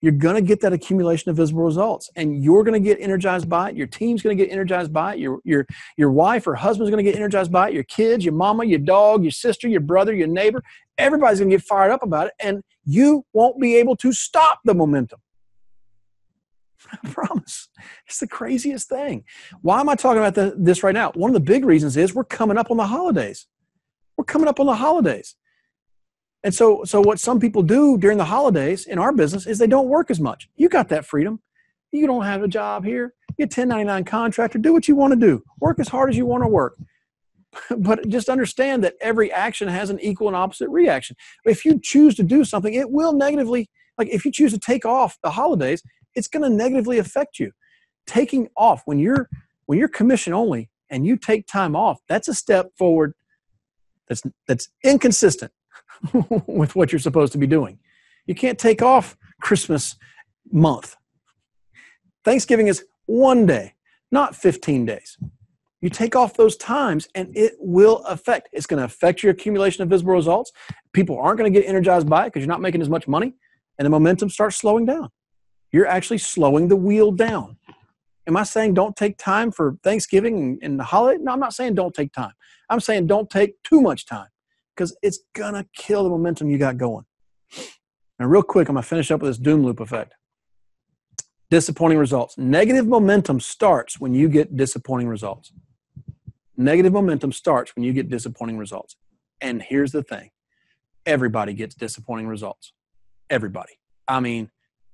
you're 0.05 0.13
going 0.13 0.35
to 0.35 0.43
get 0.43 0.61
that 0.61 0.75
accumulation 0.75 1.31
of 1.31 1.37
visible 1.37 1.63
results 1.63 2.11
and 2.15 2.45
you're 2.45 2.63
going 2.63 2.75
to 2.75 2.89
get 2.89 3.01
energized 3.01 3.49
by 3.49 3.71
it 3.71 3.77
your 3.77 3.87
team's 3.87 4.21
going 4.21 4.37
to 4.37 4.45
get 4.45 4.53
energized 4.53 4.93
by 4.93 5.15
it 5.15 5.19
your 5.19 5.41
your 5.45 5.67
your 5.97 6.11
wife 6.11 6.47
or 6.47 6.55
husband's 6.55 6.91
going 6.91 7.03
to 7.03 7.11
get 7.11 7.17
energized 7.17 7.51
by 7.51 7.69
it 7.69 7.75
your 7.75 7.85
kids 7.85 8.23
your 8.23 8.35
mama 8.35 8.67
your 8.67 8.79
dog 8.79 9.23
your 9.23 9.31
sister 9.31 9.67
your 9.67 9.81
brother 9.81 10.13
your 10.13 10.27
neighbor 10.27 10.63
everybody's 10.99 11.39
going 11.39 11.51
to 11.51 11.57
get 11.57 11.65
fired 11.65 11.91
up 11.91 12.03
about 12.03 12.27
it 12.27 12.35
and 12.39 12.63
you 12.85 13.25
won't 13.33 13.59
be 13.59 13.77
able 13.77 13.97
to 13.97 14.13
stop 14.13 14.61
the 14.67 14.75
momentum 14.75 15.19
I 16.93 17.09
promise. 17.09 17.69
It's 18.07 18.21
the 18.21 18.29
craziest 18.29 18.91
thing. 18.91 19.25
Why 19.63 19.81
am 19.81 19.89
I 19.89 19.95
talking 19.95 20.19
about 20.19 20.35
the, 20.35 20.55
this 20.55 20.83
right 20.83 20.93
now? 20.93 21.13
One 21.13 21.31
of 21.31 21.35
the 21.35 21.41
big 21.41 21.65
reasons 21.65 21.97
is 21.97 22.15
we're 22.15 22.25
coming 22.25 22.59
up 22.59 22.71
on 22.71 22.77
the 22.77 22.87
holidays. 22.87 23.47
We're 24.19 24.27
coming 24.27 24.49
up 24.49 24.61
on 24.61 24.67
the 24.67 24.75
holidays. 24.75 25.35
And 26.45 26.55
so, 26.55 26.85
so 26.85 27.01
what 27.01 27.19
some 27.19 27.41
people 27.41 27.63
do 27.63 27.97
during 27.97 28.19
the 28.19 28.27
holidays 28.27 28.87
in 28.87 28.99
our 28.99 29.13
business 29.13 29.47
is 29.47 29.59
they 29.59 29.67
don't 29.67 29.89
work 29.89 30.11
as 30.11 30.21
much. 30.21 30.49
You 30.57 30.69
got 30.69 30.91
that 30.91 31.07
freedom. 31.07 31.41
You 31.91 32.07
don't 32.07 32.25
have 32.25 32.43
a 32.43 32.49
job 32.49 32.85
here. 32.85 33.15
You're 33.39 33.47
a 33.47 33.49
1099 33.49 34.05
contractor. 34.05 34.59
Do 34.59 34.75
what 34.75 34.87
you 34.87 34.95
want 34.95 35.15
to 35.15 35.19
do. 35.19 35.43
Work 35.59 35.81
as 35.81 35.89
hard 35.89 36.11
as 36.11 36.17
you 36.19 36.27
want 36.27 36.45
to 36.45 36.49
work. 36.49 36.77
But 37.79 38.09
just 38.09 38.29
understand 38.29 38.83
that 38.83 38.95
every 39.01 39.31
action 39.31 39.69
has 39.69 39.89
an 39.89 40.01
equal 40.01 40.27
and 40.27 40.37
opposite 40.37 40.69
reaction. 40.69 41.15
If 41.45 41.65
you 41.65 41.79
choose 41.81 42.17
to 42.17 42.25
do 42.25 42.45
something, 42.45 42.75
it 42.75 42.91
will 42.91 43.13
negatively, 43.13 43.71
like 43.97 44.09
if 44.09 44.25
you 44.25 44.33
choose 44.33 44.53
to 44.53 44.59
take 44.59 44.85
off 44.85 45.19
the 45.23 45.31
holidays, 45.31 45.81
it's 46.17 46.27
going 46.27 46.43
to 46.43 46.51
negatively 46.51 46.99
affect 46.99 47.39
you. 47.39 47.53
Taking 48.09 48.49
off 48.57 48.83
when 48.87 48.99
you're 48.99 49.29
when 49.67 49.79
you're 49.79 49.87
commission 49.87 50.33
only 50.33 50.69
and 50.91 51.07
you 51.07 51.17
take 51.17 51.47
time 51.47 51.77
off, 51.77 52.01
that's 52.09 52.27
a 52.27 52.35
step 52.35 52.71
forward 52.77 53.15
that's 54.09 54.23
that's 54.49 54.69
inconsistent 54.83 55.53
with 56.47 56.77
what 56.77 56.93
you're 56.93 56.99
supposed 56.99 57.33
to 57.33 57.39
be 57.39 57.47
doing. 57.47 57.79
You 58.27 58.35
can't 58.35 58.59
take 58.59 58.83
off 58.83 59.17
Christmas 59.41 59.97
month. 60.51 60.97
Thanksgiving 62.25 62.69
is 62.69 62.85
one 63.07 63.47
day, 63.47 63.75
not 64.11 64.35
15 64.35 64.87
days. 64.87 65.19
You 65.81 65.91
take 65.91 66.17
off 66.17 66.35
those 66.35 66.57
times 66.57 67.09
and 67.15 67.37
it 67.37 67.55
will 67.59 67.99
affect. 68.05 68.49
It's 68.53 68.65
going 68.65 68.79
to 68.79 68.85
affect 68.85 69.23
your 69.23 69.33
accumulation 69.33 69.83
of 69.83 69.91
visible 69.91 70.15
results. 70.15 70.51
People 70.95 71.19
aren't 71.19 71.39
going 71.39 71.53
to 71.53 71.61
get 71.61 71.69
energized 71.69 72.09
by 72.09 72.23
it 72.23 72.27
because 72.29 72.41
you're 72.41 72.49
not 72.49 72.63
making 72.63 72.81
as 72.81 72.89
much 72.89 73.07
money 73.07 73.35
and 73.79 73.85
the 73.85 73.91
momentum 73.91 74.31
starts 74.31 74.57
slowing 74.57 74.87
down. 74.87 75.11
You're 75.73 75.87
actually 75.87 76.19
slowing 76.19 76.69
the 76.69 76.77
wheel 76.77 77.13
down. 77.13 77.59
Am 78.27 78.37
I 78.37 78.45
saying 78.45 78.73
don't 78.73 78.97
take 78.97 79.19
time 79.19 79.51
for 79.51 79.77
Thanksgiving 79.83 80.59
and 80.63 80.81
the 80.81 80.85
holiday? 80.85 81.23
No, 81.23 81.33
I'm 81.33 81.41
not 81.41 81.53
saying 81.53 81.75
don't 81.75 81.95
take 81.95 82.13
time. 82.13 82.33
I'm 82.71 82.81
saying 82.81 83.07
don't 83.07 83.29
take 83.29 83.63
too 83.63 83.83
much 83.83 84.07
time 84.07 84.29
because 84.75 84.97
it's 85.03 85.21
gonna 85.35 85.67
kill 85.77 86.05
the 86.05 86.11
momentum 86.11 86.51
you 86.51 86.59
got 86.59 86.77
going. 86.77 87.05
And 88.19 88.31
real 88.31 88.43
quick, 88.43 88.69
I'm 88.69 88.75
gonna 88.75 88.83
finish 88.83 89.11
up 89.11 89.23
with 89.23 89.31
this 89.31 89.39
doom 89.39 89.65
loop 89.65 89.81
effect. 89.81 90.15
Disappointing 91.51 91.99
results. 91.99 92.37
Negative 92.39 92.87
momentum 92.87 93.41
starts 93.41 94.01
when 94.01 94.15
you 94.15 94.29
get 94.29 94.57
disappointing 94.57 95.09
results. 95.09 95.53
Negative 96.57 96.93
momentum 96.93 97.33
starts 97.33 97.75
when 97.75 97.85
you 97.85 97.93
get 97.93 98.09
disappointing 98.09 98.59
results. 98.59 98.97
And 99.41 99.63
here's 99.63 99.93
the 99.93 100.03
thing 100.03 100.31
everybody 101.07 101.53
gets 101.53 101.75
disappointing 101.75 102.27
results. 102.27 102.73
Everybody. 103.29 103.73
I 104.09 104.21
mean, 104.21 104.51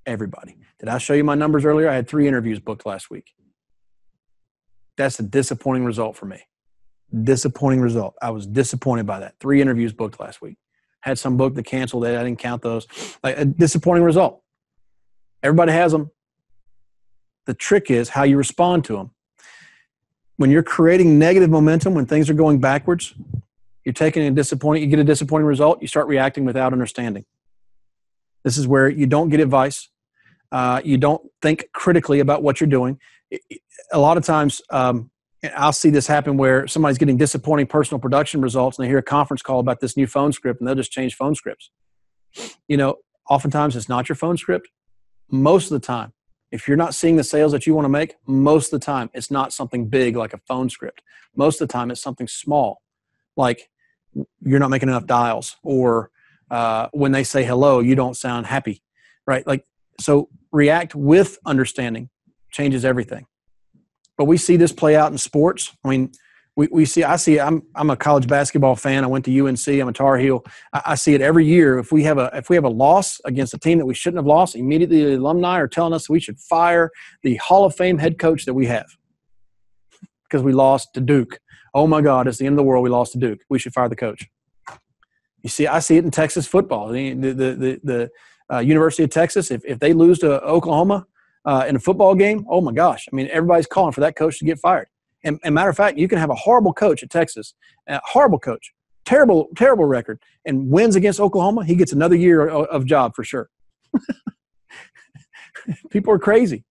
everybody. 0.06 0.56
Did 0.78 0.88
I 0.88 0.98
show 0.98 1.14
you 1.14 1.24
my 1.24 1.34
numbers 1.34 1.64
earlier? 1.64 1.88
I 1.88 1.94
had 1.94 2.08
three 2.08 2.26
interviews 2.26 2.58
booked 2.58 2.86
last 2.86 3.10
week. 3.10 3.32
That's 4.96 5.18
a 5.20 5.22
disappointing 5.22 5.84
result 5.84 6.16
for 6.16 6.26
me. 6.26 6.42
Disappointing 7.24 7.80
result. 7.80 8.14
I 8.22 8.30
was 8.30 8.46
disappointed 8.46 9.06
by 9.06 9.20
that. 9.20 9.34
Three 9.40 9.60
interviews 9.60 9.92
booked 9.92 10.20
last 10.20 10.40
week. 10.40 10.56
Had 11.00 11.18
some 11.18 11.36
booked 11.36 11.56
that 11.56 11.64
canceled 11.64 12.04
it. 12.04 12.16
I 12.16 12.22
didn't 12.22 12.38
count 12.38 12.62
those. 12.62 12.86
Like 13.22 13.38
a 13.38 13.44
disappointing 13.44 14.04
result. 14.04 14.42
Everybody 15.42 15.72
has 15.72 15.92
them. 15.92 16.10
The 17.46 17.54
trick 17.54 17.90
is 17.90 18.10
how 18.10 18.22
you 18.22 18.36
respond 18.36 18.84
to 18.84 18.94
them. 18.94 19.10
When 20.36 20.50
you're 20.50 20.62
creating 20.62 21.18
negative 21.18 21.50
momentum, 21.50 21.94
when 21.94 22.06
things 22.06 22.30
are 22.30 22.34
going 22.34 22.60
backwards, 22.60 23.14
you're 23.84 23.92
taking 23.92 24.22
a 24.22 24.30
disappointing, 24.30 24.82
you 24.82 24.88
get 24.88 24.98
a 24.98 25.04
disappointing 25.04 25.46
result, 25.46 25.82
you 25.82 25.88
start 25.88 26.06
reacting 26.06 26.44
without 26.44 26.72
understanding. 26.72 27.24
This 28.44 28.56
is 28.56 28.66
where 28.66 28.88
you 28.88 29.06
don't 29.06 29.28
get 29.28 29.40
advice. 29.40 29.88
Uh, 30.52 30.80
you 30.84 30.96
don't 30.96 31.22
think 31.42 31.66
critically 31.72 32.20
about 32.20 32.42
what 32.42 32.60
you're 32.60 32.68
doing. 32.68 32.98
A 33.92 33.98
lot 33.98 34.16
of 34.16 34.24
times, 34.24 34.62
um, 34.70 35.10
I'll 35.56 35.72
see 35.72 35.90
this 35.90 36.06
happen 36.06 36.36
where 36.36 36.66
somebody's 36.66 36.98
getting 36.98 37.16
disappointing 37.16 37.66
personal 37.66 37.98
production 37.98 38.40
results 38.40 38.78
and 38.78 38.84
they 38.84 38.88
hear 38.88 38.98
a 38.98 39.02
conference 39.02 39.42
call 39.42 39.60
about 39.60 39.80
this 39.80 39.96
new 39.96 40.06
phone 40.06 40.32
script 40.32 40.60
and 40.60 40.68
they'll 40.68 40.74
just 40.74 40.92
change 40.92 41.14
phone 41.14 41.34
scripts. 41.34 41.70
You 42.68 42.76
know, 42.76 42.96
oftentimes 43.28 43.74
it's 43.74 43.88
not 43.88 44.08
your 44.08 44.16
phone 44.16 44.36
script. 44.36 44.68
Most 45.30 45.70
of 45.70 45.80
the 45.80 45.86
time, 45.86 46.12
if 46.50 46.68
you're 46.68 46.76
not 46.76 46.94
seeing 46.94 47.16
the 47.16 47.24
sales 47.24 47.52
that 47.52 47.66
you 47.66 47.74
want 47.74 47.86
to 47.86 47.90
make, 47.90 48.16
most 48.26 48.72
of 48.72 48.80
the 48.80 48.84
time 48.84 49.08
it's 49.14 49.30
not 49.30 49.52
something 49.52 49.88
big 49.88 50.16
like 50.16 50.34
a 50.34 50.40
phone 50.46 50.68
script. 50.68 51.02
Most 51.34 51.60
of 51.60 51.68
the 51.68 51.72
time 51.72 51.90
it's 51.90 52.02
something 52.02 52.28
small, 52.28 52.82
like 53.36 53.70
you're 54.40 54.58
not 54.58 54.70
making 54.70 54.88
enough 54.88 55.06
dials, 55.06 55.56
or 55.62 56.10
uh, 56.50 56.88
when 56.92 57.12
they 57.12 57.22
say 57.22 57.44
hello, 57.44 57.78
you 57.78 57.94
don't 57.94 58.16
sound 58.16 58.46
happy, 58.46 58.82
right? 59.26 59.46
Like, 59.46 59.64
so 60.00 60.28
react 60.50 60.94
with 60.96 61.38
understanding 61.46 62.10
changes 62.50 62.84
everything 62.84 63.26
but 64.20 64.26
we 64.26 64.36
see 64.36 64.58
this 64.58 64.70
play 64.70 64.96
out 64.96 65.10
in 65.10 65.16
sports. 65.16 65.74
I 65.82 65.88
mean, 65.88 66.12
we, 66.54 66.68
we 66.70 66.84
see 66.84 67.02
I 67.02 67.16
see 67.16 67.40
I'm 67.40 67.62
I'm 67.74 67.88
a 67.88 67.96
college 67.96 68.26
basketball 68.26 68.76
fan. 68.76 69.02
I 69.02 69.06
went 69.06 69.24
to 69.24 69.46
UNC. 69.46 69.66
I'm 69.66 69.88
a 69.88 69.94
Tar 69.94 70.18
Heel. 70.18 70.44
I, 70.74 70.82
I, 70.88 70.94
see 70.94 71.14
it 71.14 71.22
every 71.22 71.46
year. 71.46 71.78
If 71.78 71.90
we 71.90 72.02
have 72.02 72.18
a 72.18 72.30
if 72.34 72.50
we 72.50 72.56
have 72.56 72.66
a 72.66 72.68
loss 72.68 73.18
against 73.24 73.54
a 73.54 73.58
team 73.58 73.78
that 73.78 73.86
we 73.86 73.94
shouldn't 73.94 74.18
have 74.18 74.26
lost, 74.26 74.56
immediately 74.56 75.06
the 75.06 75.14
alumni 75.14 75.58
are 75.58 75.66
telling 75.66 75.94
us 75.94 76.10
we 76.10 76.20
should 76.20 76.38
fire 76.38 76.90
the 77.22 77.36
Hall 77.36 77.64
of 77.64 77.74
Fame 77.74 77.96
head 77.96 78.18
coach 78.18 78.44
that 78.44 78.52
we 78.52 78.66
have 78.66 78.84
because 80.24 80.42
we 80.42 80.52
lost 80.52 80.92
to 80.92 81.00
Duke. 81.00 81.40
Oh 81.72 81.86
my 81.86 82.02
God, 82.02 82.28
it's 82.28 82.36
the 82.36 82.44
end 82.44 82.52
of 82.52 82.58
the 82.58 82.64
world. 82.64 82.84
We 82.84 82.90
lost 82.90 83.12
to 83.12 83.18
Duke. 83.18 83.40
We 83.48 83.58
should 83.58 83.72
fire 83.72 83.88
the 83.88 83.96
coach. 83.96 84.28
You 85.40 85.48
see, 85.48 85.66
I 85.66 85.78
see 85.78 85.96
it 85.96 86.04
in 86.04 86.10
Texas 86.10 86.46
football. 86.46 86.88
The 86.88 87.14
the 87.14 87.32
the, 87.32 87.80
the 87.82 88.10
uh, 88.52 88.58
University 88.58 89.02
of 89.02 89.08
Texas. 89.08 89.50
If 89.50 89.64
if 89.64 89.78
they 89.78 89.94
lose 89.94 90.18
to 90.18 90.42
Oklahoma, 90.42 91.06
uh, 91.44 91.64
in 91.68 91.76
a 91.76 91.78
football 91.78 92.14
game, 92.14 92.46
oh 92.48 92.60
my 92.60 92.72
gosh, 92.72 93.06
I 93.10 93.16
mean, 93.16 93.28
everybody's 93.32 93.66
calling 93.66 93.92
for 93.92 94.00
that 94.00 94.16
coach 94.16 94.38
to 94.38 94.44
get 94.44 94.58
fired. 94.58 94.88
And, 95.24 95.38
and 95.44 95.54
matter 95.54 95.70
of 95.70 95.76
fact, 95.76 95.98
you 95.98 96.08
can 96.08 96.18
have 96.18 96.30
a 96.30 96.34
horrible 96.34 96.72
coach 96.72 97.02
at 97.02 97.10
Texas, 97.10 97.54
a 97.86 98.00
horrible 98.04 98.38
coach, 98.38 98.72
terrible, 99.04 99.48
terrible 99.56 99.84
record, 99.84 100.20
and 100.46 100.70
wins 100.70 100.96
against 100.96 101.20
Oklahoma. 101.20 101.64
He 101.64 101.74
gets 101.74 101.92
another 101.92 102.16
year 102.16 102.48
of, 102.48 102.86
job 102.86 103.14
for 103.14 103.24
sure. 103.24 103.50
People 105.90 106.12
are 106.12 106.18
crazy. 106.18 106.64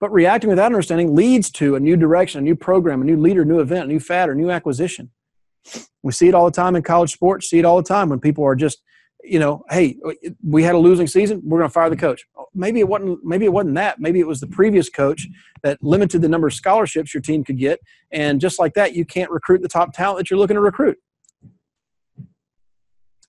But 0.00 0.12
reacting 0.12 0.50
without 0.50 0.66
understanding 0.66 1.14
leads 1.14 1.48
to 1.52 1.76
a 1.76 1.80
new 1.80 1.96
direction, 1.96 2.40
a 2.40 2.42
new 2.42 2.56
program, 2.56 3.02
a 3.02 3.04
new 3.04 3.16
leader, 3.16 3.42
a 3.42 3.46
new 3.46 3.60
event, 3.60 3.84
a 3.84 3.88
new 3.88 4.00
fad, 4.00 4.28
or 4.28 4.34
new 4.34 4.50
acquisition. 4.50 5.10
We 6.02 6.10
see 6.10 6.26
it 6.26 6.34
all 6.34 6.44
the 6.44 6.50
time 6.50 6.74
in 6.74 6.82
college 6.82 7.12
sports, 7.12 7.48
see 7.48 7.60
it 7.60 7.64
all 7.64 7.76
the 7.76 7.86
time 7.86 8.08
when 8.08 8.18
people 8.18 8.42
are 8.44 8.56
just 8.56 8.82
you 9.22 9.38
know, 9.38 9.64
hey, 9.70 9.96
we 10.42 10.62
had 10.62 10.74
a 10.74 10.78
losing 10.78 11.06
season. 11.06 11.40
We're 11.44 11.58
going 11.58 11.68
to 11.68 11.72
fire 11.72 11.90
the 11.90 11.96
coach. 11.96 12.24
Maybe 12.54 12.80
it 12.80 12.88
wasn't. 12.88 13.24
Maybe 13.24 13.44
it 13.44 13.52
wasn't 13.52 13.74
that. 13.76 14.00
Maybe 14.00 14.20
it 14.20 14.26
was 14.26 14.40
the 14.40 14.46
previous 14.46 14.88
coach 14.88 15.28
that 15.62 15.82
limited 15.82 16.22
the 16.22 16.28
number 16.28 16.46
of 16.46 16.54
scholarships 16.54 17.14
your 17.14 17.20
team 17.20 17.44
could 17.44 17.58
get, 17.58 17.80
and 18.10 18.40
just 18.40 18.58
like 18.58 18.74
that, 18.74 18.94
you 18.94 19.04
can't 19.04 19.30
recruit 19.30 19.62
the 19.62 19.68
top 19.68 19.92
talent 19.92 20.18
that 20.18 20.30
you're 20.30 20.38
looking 20.38 20.56
to 20.56 20.60
recruit. 20.60 20.98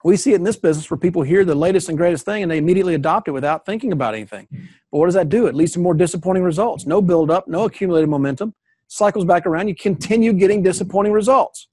We 0.04 0.18
see 0.18 0.34
it 0.34 0.36
in 0.36 0.44
this 0.44 0.58
business 0.58 0.92
where 0.92 0.98
people 0.98 1.22
hear 1.22 1.46
the 1.46 1.56
latest 1.56 1.88
and 1.88 1.98
greatest 1.98 2.26
thing 2.26 2.44
and 2.44 2.52
they 2.52 2.58
immediately 2.58 2.94
adopt 2.94 3.30
it 3.30 3.32
without 3.32 3.66
thinking 3.66 3.94
about 3.94 4.14
anything. 4.14 4.48
But 4.92 4.98
what 4.98 5.06
does 5.06 5.16
that 5.16 5.30
do? 5.30 5.48
It 5.48 5.56
leads 5.56 5.72
to 5.74 5.80
more 5.80 5.94
disappointing 5.94 6.44
results. 6.44 6.86
No 6.86 7.02
build 7.02 7.32
up, 7.32 7.48
no 7.48 7.64
accumulated 7.64 8.10
momentum. 8.10 8.54
Cycles 8.88 9.24
back 9.24 9.46
around. 9.46 9.70
You 9.70 9.76
continue 9.76 10.34
getting 10.34 10.62
disappointing 10.62 11.14
results. 11.14 11.68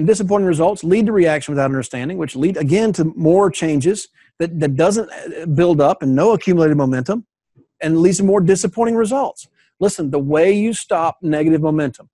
And 0.00 0.06
disappointing 0.06 0.46
results 0.46 0.82
lead 0.82 1.04
to 1.04 1.12
reaction 1.12 1.52
without 1.52 1.66
understanding, 1.66 2.16
which 2.16 2.34
lead 2.34 2.56
again 2.56 2.90
to 2.94 3.12
more 3.16 3.50
changes 3.50 4.08
that, 4.38 4.58
that 4.58 4.74
doesn't 4.74 5.10
uh, 5.10 5.44
build 5.44 5.78
up 5.78 6.02
and 6.02 6.14
no 6.14 6.32
accumulated 6.32 6.78
momentum 6.78 7.26
and 7.82 7.98
leads 7.98 8.16
to 8.16 8.24
more 8.24 8.40
disappointing 8.40 8.94
results. 8.94 9.46
Listen, 9.78 10.10
the 10.10 10.18
way 10.18 10.52
you 10.52 10.72
stop 10.72 11.18
negative 11.20 11.60
momentum, 11.60 12.08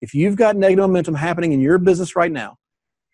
if 0.00 0.14
you've 0.14 0.34
got 0.34 0.56
negative 0.56 0.82
momentum 0.82 1.14
happening 1.14 1.52
in 1.52 1.60
your 1.60 1.78
business 1.78 2.16
right 2.16 2.32
now, 2.32 2.58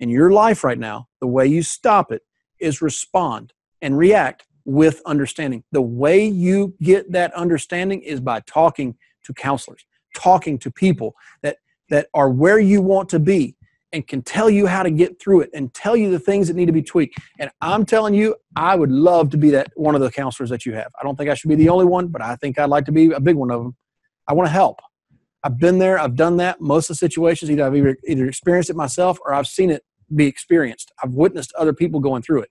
in 0.01 0.09
your 0.09 0.31
life 0.31 0.65
right 0.65 0.79
now, 0.79 1.07
the 1.21 1.27
way 1.27 1.47
you 1.47 1.63
stop 1.63 2.11
it 2.11 2.23
is 2.59 2.81
respond 2.81 3.53
and 3.83 3.99
react 3.99 4.47
with 4.65 5.03
understanding. 5.05 5.65
The 5.71 5.83
way 5.83 6.25
you 6.25 6.73
get 6.81 7.13
that 7.13 7.35
understanding 7.35 8.01
is 8.01 8.21
by 8.21 8.41
talking 8.41 8.97
to 9.25 9.35
counselors, 9.35 9.85
talking 10.15 10.59
to 10.61 10.71
people 10.71 11.15
that 11.43 11.59
that 11.91 12.09
are 12.15 12.31
where 12.31 12.59
you 12.59 12.81
want 12.81 13.11
to 13.11 13.19
be 13.19 13.55
and 13.95 14.07
can 14.07 14.21
tell 14.23 14.51
you 14.51 14.67
how 14.67 14.83
to 14.83 14.91
get 14.91 15.21
through 15.21 15.43
it 15.43 15.51
and 15.55 15.73
tell 15.73 15.97
you 15.97 16.11
the 16.11 16.19
things 16.19 16.49
that 16.49 16.55
need 16.55 16.67
to 16.67 16.73
be 16.73 16.83
tweaked. 16.83 17.17
And 17.39 17.49
I'm 17.61 17.87
telling 17.87 18.13
you, 18.13 18.35
I 18.57 18.75
would 18.75 18.91
love 18.91 19.31
to 19.31 19.37
be 19.39 19.51
that 19.51 19.71
one 19.77 19.95
of 19.95 20.01
the 20.01 20.11
counselors 20.11 20.51
that 20.51 20.67
you 20.67 20.75
have. 20.75 20.91
I 21.01 21.05
don't 21.05 21.17
think 21.17 21.31
I 21.31 21.35
should 21.35 21.49
be 21.49 21.55
the 21.55 21.69
only 21.69 21.85
one, 21.85 22.09
but 22.09 22.21
I 22.21 22.35
think 22.37 22.59
I'd 22.59 22.69
like 22.69 22.87
to 22.87 22.93
be 22.93 23.13
a 23.13 23.21
big 23.21 23.37
one 23.37 23.53
of 23.53 23.63
them. 23.63 23.77
I 24.29 24.35
want 24.35 24.49
to 24.49 24.53
help. 24.53 24.81
I've 25.45 25.59
been 25.59 25.79
there, 25.79 25.99
I've 25.99 26.17
done 26.17 26.39
that. 26.39 26.61
Most 26.61 26.91
of 26.91 26.97
the 26.97 26.99
situations, 26.99 27.51
either 27.51 27.65
I've 27.65 27.77
either, 27.77 27.97
either 28.07 28.27
experienced 28.27 28.69
it 28.69 28.77
myself 28.77 29.19
or 29.25 29.33
I've 29.33 29.47
seen 29.47 29.71
it 29.71 29.85
be 30.15 30.27
experienced. 30.27 30.91
I've 31.03 31.13
witnessed 31.13 31.53
other 31.55 31.73
people 31.73 32.01
going 32.01 32.23
through 32.23 32.43
it. 32.43 32.51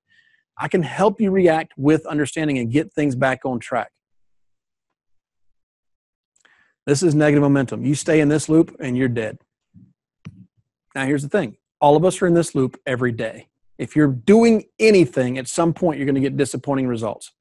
I 0.57 0.69
can 0.69 0.83
help 0.83 1.19
you 1.19 1.29
react 1.31 1.73
with 1.75 2.05
understanding 2.05 2.57
and 2.57 2.71
get 2.71 2.93
things 2.93 3.15
back 3.15 3.39
on 3.43 3.59
track. 3.59 3.91
This 6.85 7.03
is 7.03 7.15
negative 7.15 7.41
momentum. 7.41 7.83
You 7.83 7.95
stay 7.95 8.21
in 8.21 8.29
this 8.29 8.47
loop 8.47 8.75
and 8.79 8.97
you're 8.97 9.07
dead. 9.09 9.39
Now, 10.95 11.05
here's 11.05 11.23
the 11.23 11.29
thing 11.29 11.57
all 11.81 11.95
of 11.95 12.05
us 12.05 12.21
are 12.21 12.27
in 12.27 12.33
this 12.33 12.55
loop 12.55 12.79
every 12.85 13.11
day. 13.11 13.47
If 13.77 13.95
you're 13.95 14.07
doing 14.07 14.65
anything, 14.79 15.37
at 15.37 15.47
some 15.47 15.73
point, 15.73 15.97
you're 15.97 16.05
going 16.05 16.15
to 16.15 16.21
get 16.21 16.37
disappointing 16.37 16.87
results. 16.87 17.31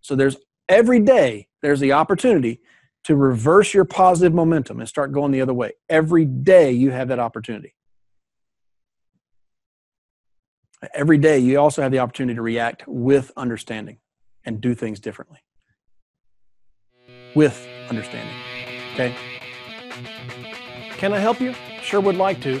So, 0.00 0.14
there's 0.14 0.36
every 0.68 1.00
day, 1.00 1.48
there's 1.62 1.80
the 1.80 1.92
opportunity 1.92 2.60
to 3.04 3.16
reverse 3.16 3.72
your 3.72 3.84
positive 3.84 4.34
momentum 4.34 4.80
and 4.80 4.88
start 4.88 5.12
going 5.12 5.32
the 5.32 5.40
other 5.40 5.54
way. 5.54 5.72
Every 5.88 6.24
day, 6.24 6.72
you 6.72 6.90
have 6.90 7.08
that 7.08 7.18
opportunity. 7.18 7.74
Every 10.94 11.18
day, 11.18 11.38
you 11.38 11.58
also 11.58 11.82
have 11.82 11.90
the 11.90 11.98
opportunity 11.98 12.36
to 12.36 12.42
react 12.42 12.86
with 12.86 13.32
understanding 13.36 13.98
and 14.44 14.60
do 14.60 14.74
things 14.74 15.00
differently. 15.00 15.38
With 17.34 17.66
understanding. 17.88 18.34
Okay? 18.94 19.14
Can 20.98 21.12
I 21.12 21.18
help 21.18 21.40
you? 21.40 21.54
Sure 21.82 22.00
would 22.00 22.16
like 22.16 22.40
to. 22.42 22.60